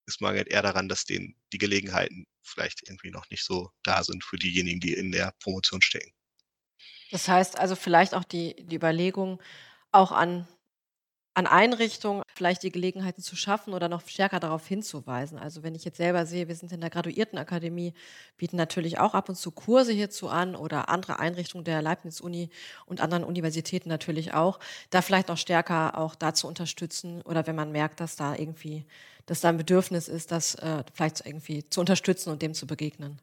es 0.06 0.20
mangelt 0.20 0.48
eher 0.48 0.60
daran, 0.60 0.88
dass 0.90 1.06
denen 1.06 1.36
die 1.54 1.58
Gelegenheiten 1.58 2.26
vielleicht 2.42 2.82
irgendwie 2.86 3.10
noch 3.10 3.30
nicht 3.30 3.44
so 3.44 3.70
da 3.82 4.04
sind 4.04 4.24
für 4.24 4.36
diejenigen, 4.36 4.80
die 4.80 4.92
in 4.92 5.10
der 5.12 5.32
Promotion 5.40 5.80
stecken. 5.80 6.12
Das 7.12 7.28
heißt 7.28 7.58
also 7.58 7.74
vielleicht 7.76 8.14
auch 8.14 8.24
die 8.24 8.54
die 8.66 8.76
Überlegung, 8.76 9.40
auch 9.92 10.12
an 10.12 10.46
an 11.34 11.46
Einrichtungen 11.46 12.22
vielleicht 12.34 12.62
die 12.64 12.72
Gelegenheiten 12.72 13.22
zu 13.22 13.36
schaffen 13.36 13.74
oder 13.74 13.88
noch 13.88 14.02
stärker 14.08 14.40
darauf 14.40 14.66
hinzuweisen. 14.66 15.38
Also, 15.38 15.62
wenn 15.64 15.74
ich 15.76 15.84
jetzt 15.84 15.98
selber 15.98 16.26
sehe, 16.26 16.48
wir 16.48 16.56
sind 16.56 16.72
in 16.72 16.80
der 16.82 16.90
Graduiertenakademie, 16.90 17.94
bieten 18.38 18.56
natürlich 18.56 18.98
auch 19.00 19.14
ab 19.14 19.28
und 19.30 19.36
zu 19.36 19.50
Kurse 19.52 19.92
hierzu 19.92 20.28
an 20.30 20.56
oder 20.56 20.88
andere 20.90 21.20
Einrichtungen 21.20 21.64
der 21.64 21.82
Leibniz-Uni 21.82 22.50
und 22.86 23.00
anderen 23.02 23.24
Universitäten 23.24 23.88
natürlich 23.88 24.34
auch, 24.34 24.60
da 24.90 25.02
vielleicht 25.02 25.28
noch 25.28 25.38
stärker 25.38 25.98
auch 25.98 26.14
da 26.16 26.34
zu 26.34 26.48
unterstützen 26.48 27.22
oder 27.22 27.46
wenn 27.46 27.56
man 27.56 27.72
merkt, 27.72 28.00
dass 28.00 28.16
da 28.16 28.34
irgendwie 28.36 28.86
dass 29.26 29.40
da 29.40 29.50
'n 29.50 29.58
Bedürfnis 29.58 30.08
ist, 30.08 30.32
das, 30.32 30.56
äh, 30.56 30.84
vielleicht 30.94 31.26
irgendwie 31.26 31.64
zu 31.70 31.80
unterstützen 31.80 32.30
und 32.30 32.42
dem 32.42 32.54
zu 32.54 32.66
begegnen. 32.66 33.20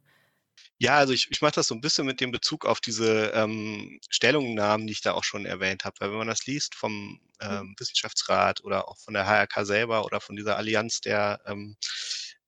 Ja, 0.81 0.97
also 0.97 1.11
ich 1.11 1.27
ich 1.31 1.41
mache 1.41 1.53
das 1.53 1.67
so 1.67 1.73
'n 1.75 1.81
bisschen 1.81 2.05
mit 2.05 2.21
dem 2.21 2.29
Bezug 2.31 2.63
auf 2.65 2.79
diese, 2.79 3.31
ähm, 3.33 3.99
Stellungnahmen, 4.09 4.85
die 4.85 4.93
ich 4.93 5.01
da 5.01 5.13
auch 5.13 5.23
schon 5.23 5.45
erwähnt 5.47 5.85
habe. 5.85 5.95
Weil 5.99 6.11
wenn 6.11 6.17
man 6.19 6.27
das 6.27 6.45
liest 6.45 6.75
vom, 6.75 7.19
Mhm. 7.41 7.69
ähm, 7.71 7.75
Wissenschaftsrat 7.79 8.63
oder 8.63 8.87
auch 8.87 8.97
von 8.99 9.13
der 9.15 9.25
HRK 9.25 9.65
selber 9.65 10.05
oder 10.05 10.21
von 10.21 10.35
dieser 10.35 10.55
Allianz 10.57 11.01
der, 11.01 11.41
ähm, 11.47 11.77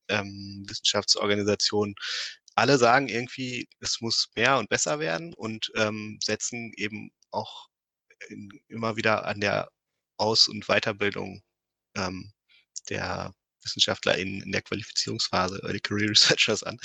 ähm, 0.10 0.64
Wissenschaftsorganisationen, 0.68 1.96
alle 2.56 2.78
sagen 2.78 3.08
irgendwie, 3.10 3.68
es 3.80 4.00
muss 4.02 4.30
mehr 4.36 4.58
und 4.60 4.70
besser 4.70 5.00
werden 5.00 5.34
und, 5.34 5.72
ähm, 5.76 6.20
setzen 6.24 6.72
eben 6.78 7.12
auch 7.32 7.68
in 8.30 8.50
immer 8.70 8.98
wieder 8.98 9.26
an 9.28 9.42
der 9.42 9.70
Aus 10.18 10.48
und 10.50 10.68
Weiterbildung, 10.68 11.42
ähm, 11.96 12.34
der 12.90 13.34
WissenschaftlerInnen 13.70 14.42
in 14.44 14.52
der 14.52 14.62
Qualifizierungsphase, 14.62 15.62
Early 15.64 15.80
Career 15.80 16.10
Researchers 16.10 16.64
an. 16.64 16.78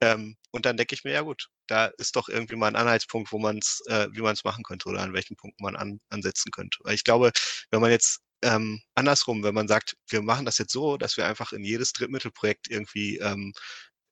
Ähm, 0.00 0.36
und 0.50 0.66
dann 0.66 0.76
denke 0.76 0.94
ich 0.94 1.04
mir: 1.04 1.12
„Ja 1.12 1.22
gut, 1.22 1.48
da 1.66 1.86
ist 1.98 2.16
doch 2.16 2.28
irgendwie 2.28 2.56
mal 2.56 2.68
'n 2.68 2.76
Anhaltspunkt, 2.76 3.32
wo 3.32 3.38
man's 3.38 3.82
äh, 3.88 4.08
wie 4.12 4.20
man's 4.22 4.44
machen 4.44 4.64
könnte 4.64 4.88
oder 4.88 5.00
an 5.02 5.12
welchen 5.14 5.36
Punkten 5.36 5.62
man 5.64 5.76
an 5.76 6.00
ansetzen 6.10 6.50
könnte.“ 6.52 6.78
Weil 6.84 6.94
ich 6.94 7.04
glaube, 7.04 7.32
wenn 7.70 7.80
man 7.80 7.90
jetzt 7.90 8.20
ähm, 8.42 8.82
andersrum, 8.94 9.42
wenn 9.42 9.54
man 9.54 9.68
sagt: 9.68 9.96
„Wir 10.08 10.22
machen 10.22 10.44
das 10.46 10.58
jetzt 10.58 10.72
so, 10.72 10.96
dass 10.98 11.16
wir 11.16 11.26
einfach 11.26 11.52
in 11.52 11.64
jedes 11.64 11.92
Drittmittelprojekt 11.92 12.68
irgendwie, 12.70 13.18
ähm, 13.18 13.52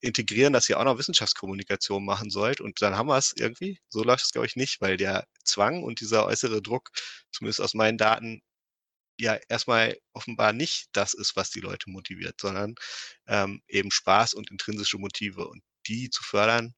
integrieren, 0.01 0.53
dass 0.53 0.69
ihr 0.69 0.79
auch 0.79 0.83
noch 0.83 0.97
Wissenschaftskommunikation 0.99 2.05
machen 2.05 2.29
sollt 2.29 2.61
und 2.61 2.81
dann 2.81 2.95
haben 2.95 3.07
wir's 3.09 3.33
irgendwie.“ 3.35 3.79
So 3.89 4.03
läuft 4.03 4.25
es, 4.25 4.31
glaube 4.31 4.47
ich, 4.47 4.55
nicht, 4.55 4.81
weil 4.81 4.97
der 4.97 5.25
Zwang 5.43 5.83
und 5.83 5.99
dieser 6.01 6.25
äußere 6.25 6.61
Druck, 6.61 6.91
zumindest 7.31 7.61
aus 7.61 7.73
meinen 7.73 7.97
Daten, 7.97 8.41
ja 9.19 9.39
erst 9.49 9.67
mal 9.67 9.97
offenbar 10.13 10.53
nicht 10.53 10.87
das 10.93 11.13
ist, 11.13 11.35
was 11.35 11.49
die 11.51 11.61
Leute 11.61 11.89
motiviert, 11.89 12.39
sondern, 12.41 12.75
ähm, 13.27 13.61
eben 13.67 13.91
Spaß 13.91 14.33
und 14.35 14.51
intrinsische 14.51 14.97
Motive. 14.97 15.47
Und 15.47 15.63
die 15.87 16.09
zu 16.09 16.23
fördern, 16.23 16.73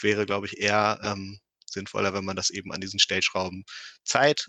wäre, 0.00 0.26
glaube 0.26 0.46
ich, 0.46 0.58
eher, 0.58 1.00
ähm, 1.04 1.40
sinnvoller, 1.70 2.14
wenn 2.14 2.24
man 2.24 2.36
das 2.36 2.50
eben 2.50 2.72
an 2.72 2.80
diesen 2.80 2.98
Stellschrauben 3.00 3.64
Zeit, 4.04 4.46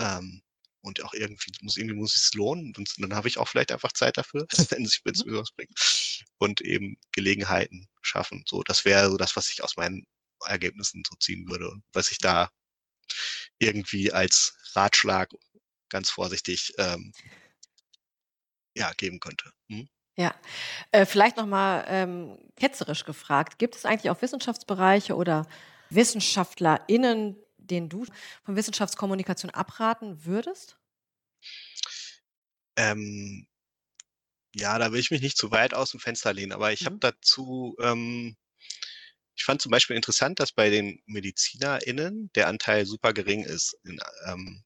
ähm, 0.00 0.42
und 0.82 1.02
auch 1.02 1.14
irgendwie 1.14 1.50
muss 1.62 1.76
irgendwie 1.78 1.96
muss 1.96 2.12
sich's 2.14 2.34
lohnen 2.34 2.74
und 2.76 2.94
dann 2.98 3.14
habe 3.14 3.28
ich 3.28 3.38
auch 3.38 3.48
vielleicht 3.48 3.72
einfach 3.72 3.92
Zeit 3.92 4.18
dafür, 4.18 4.46
wenn 4.70 4.86
sich 4.86 5.00
wenn's 5.04 5.24
Mhm. 5.24 5.32
mir 5.32 5.38
was 5.40 5.50
bringt 5.52 6.24
und 6.38 6.60
eben 6.60 6.96
Gelegenheiten 7.12 7.88
schaffen. 8.02 8.44
So, 8.48 8.62
das 8.62 8.84
wäre 8.84 9.10
so 9.10 9.16
das, 9.16 9.36
was 9.36 9.50
ich 9.50 9.62
aus 9.64 9.76
meinen 9.76 10.06
Ergebnissen 10.46 11.02
so 11.08 11.16
ziehen 11.18 11.48
würde 11.48 11.70
und 11.70 11.82
was 11.94 12.10
ich 12.10 12.18
da 12.18 12.50
irgendwie 13.58 14.12
als 14.12 14.56
Ratschlag 14.74 15.30
ganz 15.90 16.10
vorsichtig, 16.10 16.72
ähm 16.78 17.12
ja, 18.76 18.92
geben 18.96 19.20
könnte. 19.20 19.50
Mhm. 19.68 19.88
Ja. 20.16 20.34
Äh, 20.92 21.06
vielleicht 21.06 21.36
noch 21.36 21.46
mal, 21.46 21.84
ähm, 21.88 22.38
ketzerisch 22.56 23.04
gefragt: 23.04 23.58
Gibt 23.58 23.74
es 23.76 23.84
eigentlich 23.84 24.10
auch 24.10 24.22
Wissenschaftsbereiche 24.22 25.16
oder 25.16 25.46
WissenschaftlerInnen, 25.90 27.36
denen 27.58 27.88
du 27.88 28.04
von 28.44 28.56
Wissenschaftskommunikation 28.56 29.50
abraten 29.50 30.24
würdest? 30.24 30.76
Ähm 32.76 33.46
ja, 34.56 34.78
da 34.78 34.92
will 34.92 35.00
ich 35.00 35.10
mich 35.10 35.20
nicht 35.20 35.36
zu 35.36 35.50
weit 35.50 35.74
aus'm 35.74 36.00
Fenster 36.00 36.32
lehnen, 36.32 36.52
aber 36.52 36.72
ich 36.72 36.86
habe 36.86 36.94
Mhm. 36.94 37.00
dazu 37.00 37.74
ähm, 37.80 38.36
ich 39.36 39.44
fand 39.44 39.60
zum 39.60 39.70
Beispiel 39.70 39.96
interessant, 39.96 40.38
dass 40.40 40.52
bei 40.52 40.70
den 40.70 41.02
MedizinerInnen 41.06 42.30
der 42.34 42.48
Anteil 42.48 42.86
super 42.86 43.12
gering 43.12 43.42
ist 43.44 43.76
in, 43.84 44.00
ähm 44.26 44.62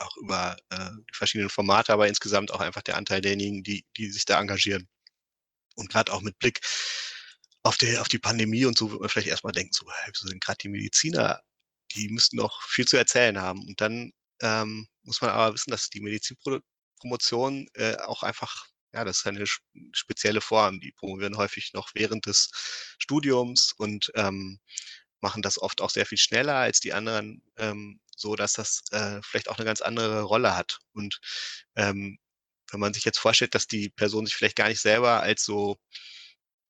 auch 0.00 0.16
über, 0.18 0.56
äh, 0.70 0.90
die 1.10 1.14
verschiedenen 1.14 1.50
Formate, 1.50 1.92
aber 1.92 2.08
insgesamt 2.08 2.52
auch 2.52 2.60
einfach 2.60 2.82
der 2.82 2.96
Anteil 2.96 3.20
derjenigen, 3.22 3.62
die 3.62 3.84
die 3.96 4.10
sich 4.10 4.24
da 4.26 4.40
engagieren. 4.40 4.88
Und 5.76 5.90
grad 5.90 6.10
auch 6.10 6.22
mit 6.22 6.38
Blick 6.38 6.60
auf 7.62 7.76
der 7.76 8.00
auf 8.00 8.08
die 8.08 8.18
Pandemie 8.18 8.64
und 8.64 8.78
so, 8.78 8.90
würde 8.90 9.00
man 9.00 9.08
vielleicht 9.10 9.28
erst 9.28 9.44
mal 9.44 9.52
denken 9.52 9.72
so: 9.72 9.86
„Hä, 9.90 10.10
wieso 10.12 10.28
sind 10.28 10.42
grad 10.42 10.62
die 10.62 10.68
Mediziner 10.68 11.40
die 11.94 12.08
müssten 12.08 12.36
doch 12.38 12.62
viel 12.62 12.86
zu 12.86 12.96
erzählen 12.96 13.40
haben.“ 13.40 13.60
Und 13.66 13.80
dann, 13.80 14.12
ähm, 14.42 14.88
muss 15.04 15.20
man 15.20 15.30
aber 15.30 15.54
wissen, 15.54 15.70
dass 15.70 15.88
die 15.90 16.00
Medizinprodu 16.00 16.60
Promotion, 17.00 17.68
äh, 17.74 17.96
auch 17.98 18.22
einfach 18.22 18.66
ja, 18.94 19.04
das 19.04 19.18
ist 19.18 19.26
eine 19.26 19.42
sp 19.44 19.60
spezielle 19.92 20.40
Form. 20.40 20.80
Die 20.80 20.92
promovieren 20.92 21.36
häufig 21.36 21.72
noch 21.74 21.90
während 21.94 22.26
des 22.26 22.50
Studiums 22.98 23.72
und, 23.76 24.10
ähm, 24.14 24.58
machen 25.20 25.42
das 25.42 25.60
oft 25.60 25.80
auch 25.82 25.90
sehr 25.90 26.06
viel 26.06 26.18
schneller 26.18 26.56
als 26.56 26.80
die 26.80 26.92
anderen, 26.94 27.42
ähm, 27.58 28.00
sodass 28.16 28.54
das, 28.54 28.82
äh, 28.92 29.20
vielleicht 29.22 29.48
auch 29.50 29.58
'ne 29.58 29.64
ganz 29.66 29.82
andere 29.82 30.22
Rolle 30.24 30.56
hat. 30.56 30.78
Und, 30.94 31.20
ähm, 31.76 32.18
wenn 32.72 32.80
man 32.80 32.94
sich 32.94 33.04
jetzt 33.06 33.18
vorstellt, 33.20 33.54
dass 33.56 33.66
die 33.68 33.90
Personen 33.90 34.26
sich 34.26 34.36
vielleicht 34.36 34.56
gar 34.56 34.68
nicht 34.68 34.80
selber 34.82 35.22
als 35.22 35.44
so, 35.44 35.78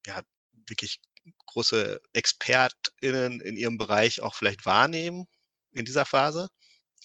ja, 0.06 0.22
wirklich 0.68 1.00
große 1.46 2.00
ExpertInnen 2.14 3.40
in 3.42 3.56
ihrem 3.58 3.78
Bereich 3.78 4.22
auch 4.22 4.34
vielleicht 4.36 4.66
wahrnehmen 4.66 5.26
in 5.72 5.84
dieser 5.86 6.06
Phase. 6.06 6.48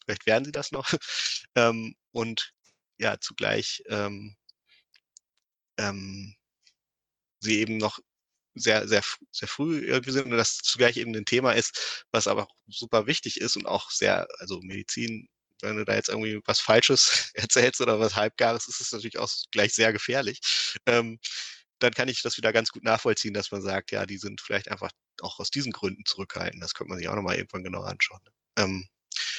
Vielleicht 0.06 0.25
werden 0.27 0.45
sie 0.45 0.51
das 0.54 0.71
noch. 0.73 0.91
Ähm, 1.58 1.95
und 2.13 2.54
ja, 2.99 3.19
zugleich, 3.21 3.84
ähm 3.89 4.36
ähm 5.80 6.36
sie 7.43 7.60
eben 7.60 7.77
noch 7.77 7.99
sehr, 8.56 8.88
sehr 8.88 9.04
sehr 9.32 9.48
früh 9.48 9.80
irgendwie 9.86 10.12
sind 10.12 10.26
und 10.26 10.32
das 10.38 10.58
zugleich 10.58 10.98
eben 10.98 11.12
'nen 11.12 11.26
Thema 11.26 11.54
ist, 11.54 12.06
was 12.12 12.28
aber 12.28 12.48
super 12.68 13.08
wichtig 13.08 13.40
ist 13.42 13.56
und 13.58 13.66
auch 13.68 13.90
sehr 13.92 14.28
also, 14.40 14.60
Medizin, 14.64 15.28
wenn 15.62 15.78
du 15.78 15.86
da 15.86 15.96
jetzt 15.96 16.10
irgendwie 16.10 16.40
was 16.46 16.60
Falsches 16.60 17.32
erzählst 17.36 17.82
oder 17.82 18.00
was 18.00 18.16
Halbgares, 18.16 18.68
ist 18.68 18.82
es 18.82 18.92
natürlich 18.92 19.20
auch 19.20 19.32
gleich 19.52 19.74
sehr 19.74 19.94
gefährlich. 19.94 20.40
Ähm, 20.88 21.20
dann 21.80 21.94
kann 21.94 22.08
ich 22.10 22.22
das 22.22 22.38
wieder 22.38 22.54
ganz 22.54 22.70
gut 22.72 22.84
nachvollziehen, 22.84 23.34
dass 23.34 23.52
man 23.52 23.62
sagt, 23.62 23.92
ja, 23.92 24.06
die 24.06 24.18
sind 24.18 24.42
vielleicht 24.42 24.70
einfach 24.70 24.92
auch 25.22 25.40
aus 25.40 25.50
diesen 25.50 25.72
Gründen 25.72 26.04
zurückhaltend. 26.06 26.62
Das 26.64 26.74
könnte 26.74 26.90
man 26.90 27.00
sich 27.00 27.08
auch 27.10 27.16
noch 27.16 27.24
mal 27.24 27.36
irgendwann 27.36 27.64
genauer 27.64 27.88
anschauen. 27.88 28.22
Ähm, 28.58 28.88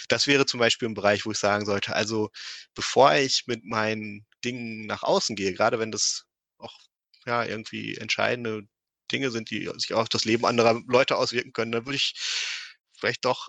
das 0.08 0.26
wäre 0.26 0.46
zum 0.46 0.60
Beispiel 0.60 0.88
'n 0.88 0.94
Bereich, 0.94 1.24
wo 1.26 1.32
ich 1.32 1.38
sagen 1.38 1.66
sollte: 1.66 1.94
„Also, 1.94 2.30
bevor 2.74 3.14
ich 3.14 3.44
mit 3.46 3.64
meinen 3.64 4.26
Dingen 4.44 4.86
nach 4.86 5.02
außen 5.02 5.36
gehe, 5.36 5.54
grade 5.54 5.78
wenn 5.78 5.92
das 5.92 6.24
auch, 6.58 6.78
ja, 7.26 7.44
irgendwie 7.44 7.96
entscheidende 7.96 8.62
Dinge 9.10 9.30
sind, 9.30 9.50
die 9.50 9.70
sich 9.78 9.92
auch 9.94 10.02
auf 10.02 10.08
das 10.08 10.24
Leben 10.24 10.46
anderer 10.46 10.80
Leute 10.86 11.16
auswirken 11.16 11.52
können, 11.52 11.72
dann 11.72 11.86
würde 11.86 11.96
ich 11.96 12.14
vielleicht 12.92 13.24
doch 13.24 13.48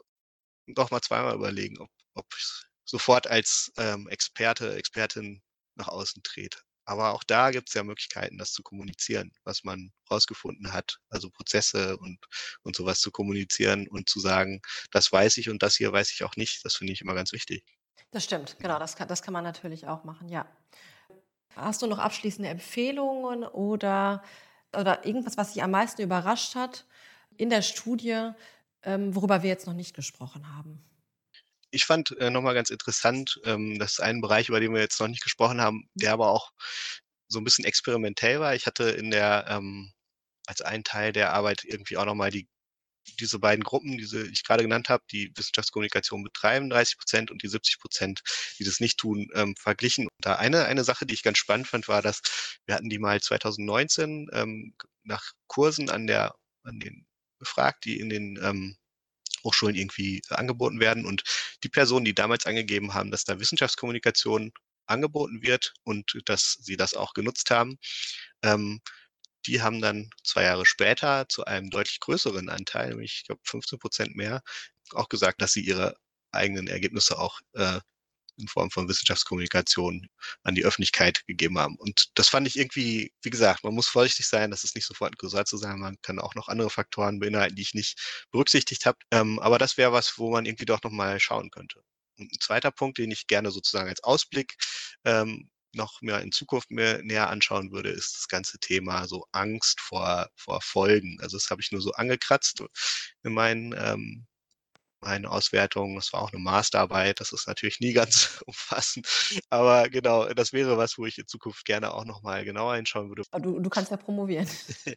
doch 0.68 0.92
mal 0.92 1.02
zweimal 1.02 1.36
überlegen, 1.36 1.80
ob 1.80 1.90
ob 2.16 2.26
ich's 2.38 2.66
sofort 2.86 3.28
als, 3.28 3.72
ähm, 3.78 4.08
Experte, 4.10 4.76
Expertin 4.76 5.42
nach 5.76 5.88
außen 5.90 6.24
trete.“ 6.24 6.60
Aber 6.86 7.14
auch 7.14 7.24
da 7.26 7.52
gibt's 7.52 7.74
ja 7.76 7.84
Möglichkeiten, 7.84 8.38
das 8.38 8.52
zu 8.54 8.64
kommunizieren, 8.64 9.32
was 9.46 9.64
man 9.64 9.94
rausgefunden 10.12 10.74
hat, 10.74 11.00
also, 11.10 11.30
Prozesse 11.32 11.98
und 11.98 12.20
und 12.64 12.76
so 12.76 12.86
was 12.86 13.00
zu 13.02 13.12
kommunizieren 13.12 13.88
und 13.90 14.10
zu 14.10 14.20
sagen: 14.22 14.62
„Das 14.92 15.12
weiß 15.12 15.38
ich 15.38 15.50
und 15.50 15.64
das 15.64 15.76
hier 15.78 15.92
weiß 15.94 16.12
ich 16.14 16.24
auch 16.26 16.36
nicht.“ 16.38 16.66
Das 16.66 16.76
finde 16.78 16.94
ich 16.94 17.02
immer 17.02 17.16
ganz 17.16 17.32
wichtig. 17.34 17.64
Das 18.12 18.24
stimmt, 18.24 18.60
genau, 18.60 18.78
das 18.80 18.96
kann 18.96 19.08
das 19.08 19.24
kann 19.24 19.34
man 19.34 19.44
natürlich 19.44 19.88
auch 19.88 20.04
machen, 20.04 20.30
ja. 20.30 20.46
Hast 21.56 21.82
du 21.82 21.88
noch 21.88 22.00
abschließende 22.00 22.50
Empfehlungen 22.50 23.44
oder 23.44 24.24
oder 24.78 25.06
irgendwas, 25.06 25.38
was 25.38 25.54
dich 25.54 25.64
am 25.64 25.72
meisten 25.72 26.02
überrascht 26.02 26.56
hat 26.56 26.86
in 27.38 27.50
der 27.50 27.62
Studie, 27.62 28.32
ähm, 28.84 29.16
worüber 29.16 29.44
wir 29.44 29.50
jetzt 29.50 29.68
noch 29.68 29.74
nicht 29.74 29.96
gesprochen 29.96 30.56
haben? 30.56 30.84
Ich 31.72 31.86
fand 31.86 32.16
äh, 32.20 32.30
nochmal 32.30 32.54
ganz 32.54 32.70
interessant, 32.70 33.40
ähm, 33.46 33.80
dass 33.80 34.00
ein 34.00 34.22
Bereich, 34.22 34.50
über 34.50 34.60
den 34.60 34.74
wir 34.74 34.82
jetzt 34.82 35.00
noch 35.00 35.08
nicht 35.08 35.24
gesprochen 35.24 35.60
haben, 35.60 35.90
der 35.96 36.14
aber 36.14 36.30
auch 36.30 36.52
so 37.28 37.40
ein 37.40 37.44
bisschen 37.44 37.66
experimentell 37.66 38.40
war. 38.40 38.54
Ich 38.54 38.68
hatte 38.68 38.84
in 38.92 39.10
der 39.10 39.46
ähm, 39.50 39.92
als 40.46 40.62
einen 40.62 40.84
Teil 40.84 41.14
der 41.14 41.34
Arbeit 41.34 41.64
irgendwie 41.64 41.98
auch 41.98 42.06
nochmal 42.06 42.30
die 42.30 42.48
diese 43.20 43.40
beiden 43.40 43.64
Gruppen, 43.64 43.98
diese 43.98 44.28
ich 44.28 44.44
gerade 44.44 44.64
genannt 44.64 44.90
habe, 44.90 45.04
die 45.12 45.32
Wissenschaftskommunikation 45.36 46.24
betreiben, 46.24 46.70
30 46.70 46.98
Prozent 46.98 47.32
und 47.32 47.44
die 47.44 47.48
70 47.48 47.80
Prozent, 47.80 48.22
die 48.60 48.64
das 48.64 48.80
nicht 48.80 48.98
tun, 48.98 49.28
ähm, 49.34 49.56
verglichen. 49.58 50.06
Und 50.06 50.26
da 50.26 50.36
eine, 50.36 50.66
eine 50.66 50.84
Sache, 50.84 51.06
die 51.06 51.14
ich 51.14 51.24
ganz 51.24 51.38
spannend 51.38 51.68
fand, 51.68 51.88
war, 51.88 52.02
dass 52.02 52.22
wir 52.66 52.76
hatten 52.76 52.90
die 52.90 53.00
mal 53.00 53.22
2019 53.22 54.28
ähm, 54.34 54.76
nach 55.04 55.32
Kursen 55.48 55.90
an 55.90 56.08
der, 56.08 56.34
an 56.64 56.80
den 56.80 57.06
befragt, 57.40 57.86
die 57.86 58.00
in 58.00 58.10
den 58.10 58.40
ähm, 58.42 58.78
Hochschulen 59.44 59.76
irgendwie 59.76 60.22
angeboten 60.30 60.80
werden. 60.80 61.06
Und 61.06 61.24
die 61.64 61.70
Personen, 61.70 62.06
die 62.06 62.16
damals 62.16 62.46
angegeben 62.46 62.94
haben, 62.94 63.12
dass 63.12 63.26
da 63.26 63.40
Wissenschaftskommunikation 63.40 64.52
angeboten 64.86 65.42
wird 65.42 65.74
und 65.84 66.18
dass 66.26 66.58
sie 66.62 66.78
das 66.78 66.94
auch 66.94 67.14
genutzt 67.14 67.52
haben, 67.52 67.78
ähm, 68.44 68.82
die 69.48 69.62
haben 69.62 69.82
dann 69.82 70.10
zwei 70.24 70.44
Jahre 70.44 70.66
später 70.66 71.28
zu 71.30 71.46
einem 71.46 71.70
deutlich 71.70 72.00
größeren 72.00 72.50
Anteil, 72.50 72.90
nämlich 72.90 73.18
ich 73.20 73.26
glaube 73.26 73.42
15 73.46 73.80
Prozent 73.80 74.16
mehr, 74.16 74.42
auch 74.92 75.10
gesagt, 75.10 75.42
dass 75.42 75.54
sie 75.54 75.62
ihre 75.62 75.96
eigenen 76.32 76.68
Ergebnisse 76.68 77.20
auch 77.20 77.40
äh, 77.54 77.80
in 78.38 78.48
Form 78.48 78.72
von 78.72 78.90
Wissenschaftskommunikation 78.90 80.08
an 80.44 80.56
die 80.56 80.66
Öffentlichkeit 80.66 81.26
gegeben 81.28 81.60
haben. 81.60 81.76
Und 81.76 82.10
das 82.16 82.30
fand 82.30 82.48
ich 82.48 82.58
irgendwie, 82.58 83.14
wie 83.22 83.30
gesagt, 83.30 83.64
man 83.64 83.76
muss 83.76 83.88
vorsichtig 83.88 84.28
sein, 84.28 84.52
das 84.52 84.64
ist 84.64 84.76
nicht 84.76 84.88
sofort 84.88 85.14
ein 85.22 85.46
sein. 85.58 85.80
Man 85.80 85.98
kann 86.02 86.20
auch 86.20 86.36
noch 86.36 86.48
andere 86.48 86.70
Faktoren 86.70 87.20
beinhalten, 87.20 87.56
die 87.56 87.62
ich 87.62 87.74
nicht 87.74 88.26
berücksichtigt 88.32 88.86
habe. 88.86 88.98
Ähm, 89.12 89.40
aber 89.40 89.60
das 89.60 89.78
wäre 89.78 89.92
was, 89.92 90.18
wo 90.18 90.32
man 90.32 90.46
irgendwie 90.46 90.66
doch 90.66 90.82
nochmal 90.84 91.20
schauen 91.20 91.52
könnte. 91.52 91.82
Und 92.18 92.32
ein 92.32 92.40
zweiter 92.40 92.72
Punkt, 92.72 92.98
den 92.98 93.12
ich 93.12 93.28
gerne 93.28 93.52
sozusagen 93.52 93.90
als 93.90 94.04
Ausblick 94.04 94.56
ähm, 95.06 95.50
noch 95.76 96.02
mehr 96.02 96.22
in 96.22 96.32
Zukunft 96.32 96.72
mehr 96.72 97.02
näher 97.04 97.30
anschauen 97.30 97.72
würde, 97.72 97.90
ist 97.90 98.16
das 98.18 98.28
ganze 98.28 98.60
Thema 98.60 99.08
so 99.08 99.26
Angst 99.32 99.80
vor, 99.82 100.30
vor 100.36 100.62
Folgen. 100.62 101.18
Also 101.22 101.38
das 101.38 101.50
habe 101.50 101.62
ich 101.62 101.72
nur 101.72 101.82
so 101.82 101.92
angekratzt 101.94 102.64
in 103.24 103.34
meinen, 103.34 103.74
ähm, 103.78 104.26
meinen 105.02 105.26
Auswertungen. 105.26 105.96
Das 105.96 106.14
war 106.14 106.22
auch 106.22 106.32
eine 106.32 106.42
Masterarbeit. 106.42 107.20
Das 107.20 107.32
ist 107.32 107.48
natürlich 107.48 107.80
nie 107.80 107.94
ganz 107.94 108.42
umfassend. 108.46 109.08
Aber 109.50 109.90
genau, 109.90 110.28
das 110.34 110.54
wäre 110.54 110.78
was, 110.78 110.98
wo 110.98 111.06
ich 111.06 111.18
in 111.18 111.28
Zukunft 111.28 111.66
gerne 111.66 111.94
auch 111.94 112.06
nochmal 112.06 112.46
genauer 112.46 112.76
hinschauen 112.76 113.10
würde. 113.10 113.24
du, 113.42 113.60
du 113.60 113.70
kannst 113.70 113.92
ja 113.92 113.98
promovieren. 113.98 114.48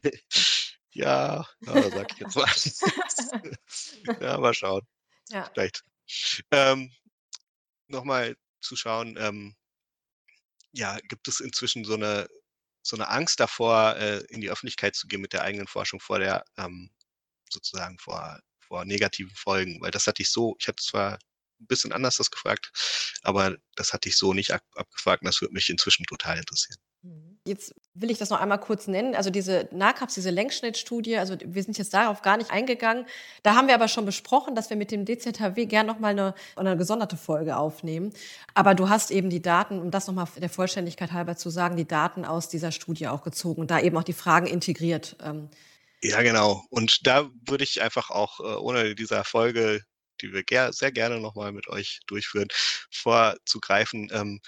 ja, 0.92 1.46
ja 1.60 1.72
da 1.72 1.90
sag 1.90 2.12
ich 2.12 2.18
jetzt 2.18 2.36
mal. 2.36 2.46
ja, 4.20 4.38
mal 4.38 4.54
schauen. 4.54 4.82
Ja. 5.28 5.50
Vielleicht. 5.52 5.82
Ähm, 6.52 6.92
nochmal 7.88 8.36
zu 8.60 8.76
schauen, 8.76 9.16
ähm, 9.18 9.56
ja, 10.76 10.98
gibt 11.08 11.28
es 11.28 11.40
inzwischen 11.40 11.84
so 11.84 11.94
eine, 11.94 12.28
so 12.82 12.96
eine 12.96 13.08
Angst 13.08 13.40
davor, 13.40 13.96
äh, 13.96 14.20
in 14.28 14.40
die 14.40 14.50
Öffentlichkeit 14.50 14.94
zu 14.96 15.06
gehen 15.08 15.20
mit 15.20 15.32
der 15.32 15.42
eigenen 15.42 15.66
Forschung 15.68 16.00
vor 16.00 16.18
der, 16.18 16.44
ähm, 16.58 16.90
sozusagen 17.50 17.98
vor, 17.98 18.40
vor 18.60 18.84
negativen 18.84 19.34
Folgen? 19.36 19.80
Weil 19.82 19.90
das 19.92 20.06
hatte 20.06 20.22
ich 20.22 20.30
so, 20.30 20.56
ich 20.60 20.68
hatte 20.68 20.82
zwar 20.84 21.14
ein 21.60 21.66
bisschen 21.68 21.92
anders 21.92 22.16
das 22.16 22.30
gefragt, 22.30 22.70
aber 23.22 23.56
das 23.76 23.92
hatte 23.92 24.08
ich 24.08 24.16
so 24.18 24.34
nicht 24.34 24.52
ab, 24.52 24.62
abgefragt 24.76 25.22
und 25.22 25.26
das 25.26 25.40
würde 25.40 25.54
mich 25.54 25.70
inzwischen 25.70 26.04
total 26.06 26.38
interessieren. 26.38 26.78
Mhm. 27.02 27.35
Jetzt 27.46 27.74
will 27.94 28.10
ich 28.10 28.18
das 28.18 28.30
noch 28.30 28.40
einmal 28.40 28.60
kurz 28.60 28.86
nennen. 28.86 29.14
Also 29.14 29.30
diese 29.30 29.68
NACAPS, 29.72 30.14
diese 30.14 30.30
Längsschnittstudie, 30.30 31.16
also 31.16 31.36
wir 31.42 31.62
sind 31.62 31.78
jetzt 31.78 31.94
darauf 31.94 32.22
gar 32.22 32.36
nicht 32.36 32.50
eingegangen. 32.50 33.06
Da 33.42 33.54
haben 33.54 33.68
wir 33.68 33.74
aber 33.74 33.88
schon 33.88 34.04
besprochen, 34.04 34.54
dass 34.54 34.68
wir 34.68 34.76
mit 34.76 34.90
dem 34.90 35.04
DZHW 35.04 35.66
gern 35.66 35.86
noch 35.86 35.98
mal 35.98 36.08
eine, 36.08 36.34
eine 36.56 36.76
gesonderte 36.76 37.16
Folge 37.16 37.56
aufnehmen. 37.56 38.12
Aber 38.54 38.74
du 38.74 38.88
hast 38.88 39.10
eben 39.10 39.30
die 39.30 39.40
Daten, 39.40 39.80
um 39.80 39.90
das 39.90 40.06
noch 40.06 40.14
mal 40.14 40.28
der 40.36 40.50
Vollständigkeit 40.50 41.12
halber 41.12 41.36
zu 41.36 41.48
sagen, 41.48 41.76
die 41.76 41.88
Daten 41.88 42.24
aus 42.24 42.48
dieser 42.48 42.72
Studie 42.72 43.08
auch 43.08 43.22
gezogen 43.22 43.60
und 43.60 43.70
da 43.70 43.80
eben 43.80 43.96
auch 43.96 44.04
die 44.04 44.12
Fragen 44.12 44.46
integriert. 44.46 45.16
Ähm. 45.22 45.48
Ja, 46.02 46.22
genau. 46.22 46.64
Und 46.70 47.06
da 47.06 47.30
würde 47.46 47.64
ich 47.64 47.80
einfach 47.80 48.10
auch 48.10 48.40
äh, 48.40 48.56
ohne 48.56 48.94
dieser 48.94 49.24
Folge 49.24 49.82
die 50.22 50.32
wir 50.32 50.42
ger 50.44 50.72
sehr 50.72 50.92
gerne 50.92 51.20
nochmal 51.20 51.52
mit 51.52 51.68
euch 51.68 52.00
durchführen, 52.06 52.48
vorzugreifen. 52.90 54.08
Ähm, 54.12 54.40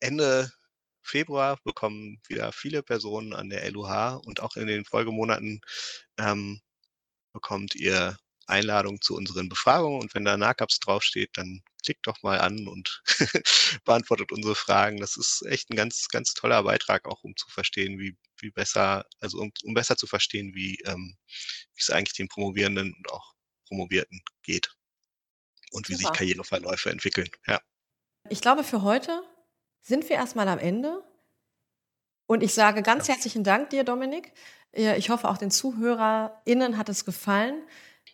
Ende 0.00 0.50
Februar 1.02 1.58
bekommen 1.64 2.20
wieder 2.28 2.52
viele 2.52 2.82
Personen 2.82 3.32
an 3.32 3.50
der 3.50 3.70
LUH 3.70 4.20
und 4.24 4.40
auch 4.40 4.56
in 4.56 4.66
den 4.66 4.84
Folgemonaten 4.84 5.60
ähm, 6.18 6.60
bekommt 7.32 7.74
ihr 7.74 8.16
Einladung 8.46 9.00
zu 9.00 9.16
unseren 9.16 9.48
Befragungen 9.48 10.00
und 10.00 10.14
wenn 10.14 10.24
da 10.24 10.36
NACAPS 10.36 10.80
draufsteht, 10.80 11.30
dann 11.34 11.62
klickt 11.84 12.06
doch 12.06 12.22
mal 12.22 12.40
an 12.40 12.68
und 12.68 13.02
beantwortet 13.84 14.32
unsere 14.32 14.54
Fragen. 14.54 14.98
Das 14.98 15.16
ist 15.16 15.44
echt 15.46 15.70
ein 15.70 15.76
ganz, 15.76 16.08
ganz 16.08 16.34
toller 16.34 16.62
Beitrag, 16.62 17.06
auch 17.06 17.22
um 17.22 17.36
zu 17.36 17.48
verstehen, 17.48 17.98
wie, 17.98 18.16
wie 18.40 18.50
besser, 18.50 19.06
also 19.20 19.38
um, 19.38 19.52
um 19.64 19.74
besser 19.74 19.96
zu 19.96 20.06
verstehen, 20.06 20.54
wie, 20.54 20.78
ähm, 20.84 21.16
es 21.76 21.90
eigentlich 21.90 22.14
den 22.14 22.28
Promovierenden 22.28 22.94
und 22.94 23.10
auch 23.10 23.34
Promovierten 23.66 24.22
geht 24.42 24.74
und 25.72 25.88
wie 25.88 25.94
Super. 25.94 26.08
sich 26.08 26.18
Karriereverläufe 26.18 26.90
entwickeln. 26.90 27.28
Ja. 27.46 27.60
Ich 28.28 28.40
glaube, 28.40 28.64
für 28.64 28.82
heute 28.82 29.22
sind 29.82 30.08
wir 30.08 30.16
erstmal 30.16 30.48
am 30.48 30.58
Ende. 30.58 31.02
Und 32.26 32.42
ich 32.42 32.54
sage 32.54 32.82
ganz 32.82 33.08
herzlichen 33.08 33.44
Dank 33.44 33.70
dir, 33.70 33.84
Dominik. 33.84 34.32
Ich 34.72 35.10
hoffe, 35.10 35.28
auch 35.28 35.36
den 35.36 35.50
ZuhörerInnen 35.50 36.78
hat 36.78 36.88
es 36.88 37.04
gefallen. 37.04 37.62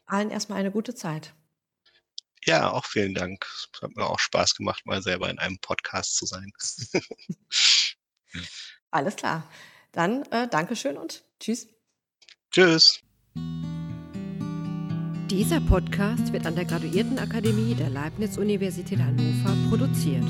Allen 0.06 0.30
erstmal 0.30 0.58
eine 0.58 0.72
gute 0.72 0.94
Zeit. 0.94 1.34
Ja, 2.44 2.72
auch 2.72 2.86
vielen 2.86 3.14
Dank. 3.14 3.46
Es 3.46 3.82
hat 3.82 3.94
mir 3.94 4.06
auch 4.06 4.18
Spaß 4.18 4.56
gemacht, 4.56 4.86
mal 4.86 5.02
selber 5.02 5.28
in 5.28 5.38
einem 5.38 5.58
Podcast 5.58 6.16
zu 6.16 6.26
sein. 6.26 6.50
Alles 8.90 9.16
klar. 9.16 9.48
Dann 9.92 10.22
äh, 10.32 10.48
Dankeschön 10.48 10.96
und 10.96 11.24
tschüss. 11.40 11.68
Tschüss. 12.50 13.00
Dieser 15.30 15.60
Podcast 15.60 16.32
wird 16.32 16.46
an 16.46 16.56
der 16.56 16.64
Graduiertenakademie 16.64 17.74
der 17.74 17.90
Leibniz-Universität 17.90 18.98
Hannover 18.98 19.54
produziert. 19.68 20.24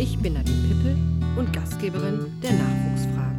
Ich 0.00 0.16
bin 0.16 0.34
Nadine 0.34 0.68
Pippel 0.68 0.96
und 1.36 1.52
Gastgeberin 1.52 2.32
der 2.40 2.52
Nachwuchsfragen. 2.52 3.37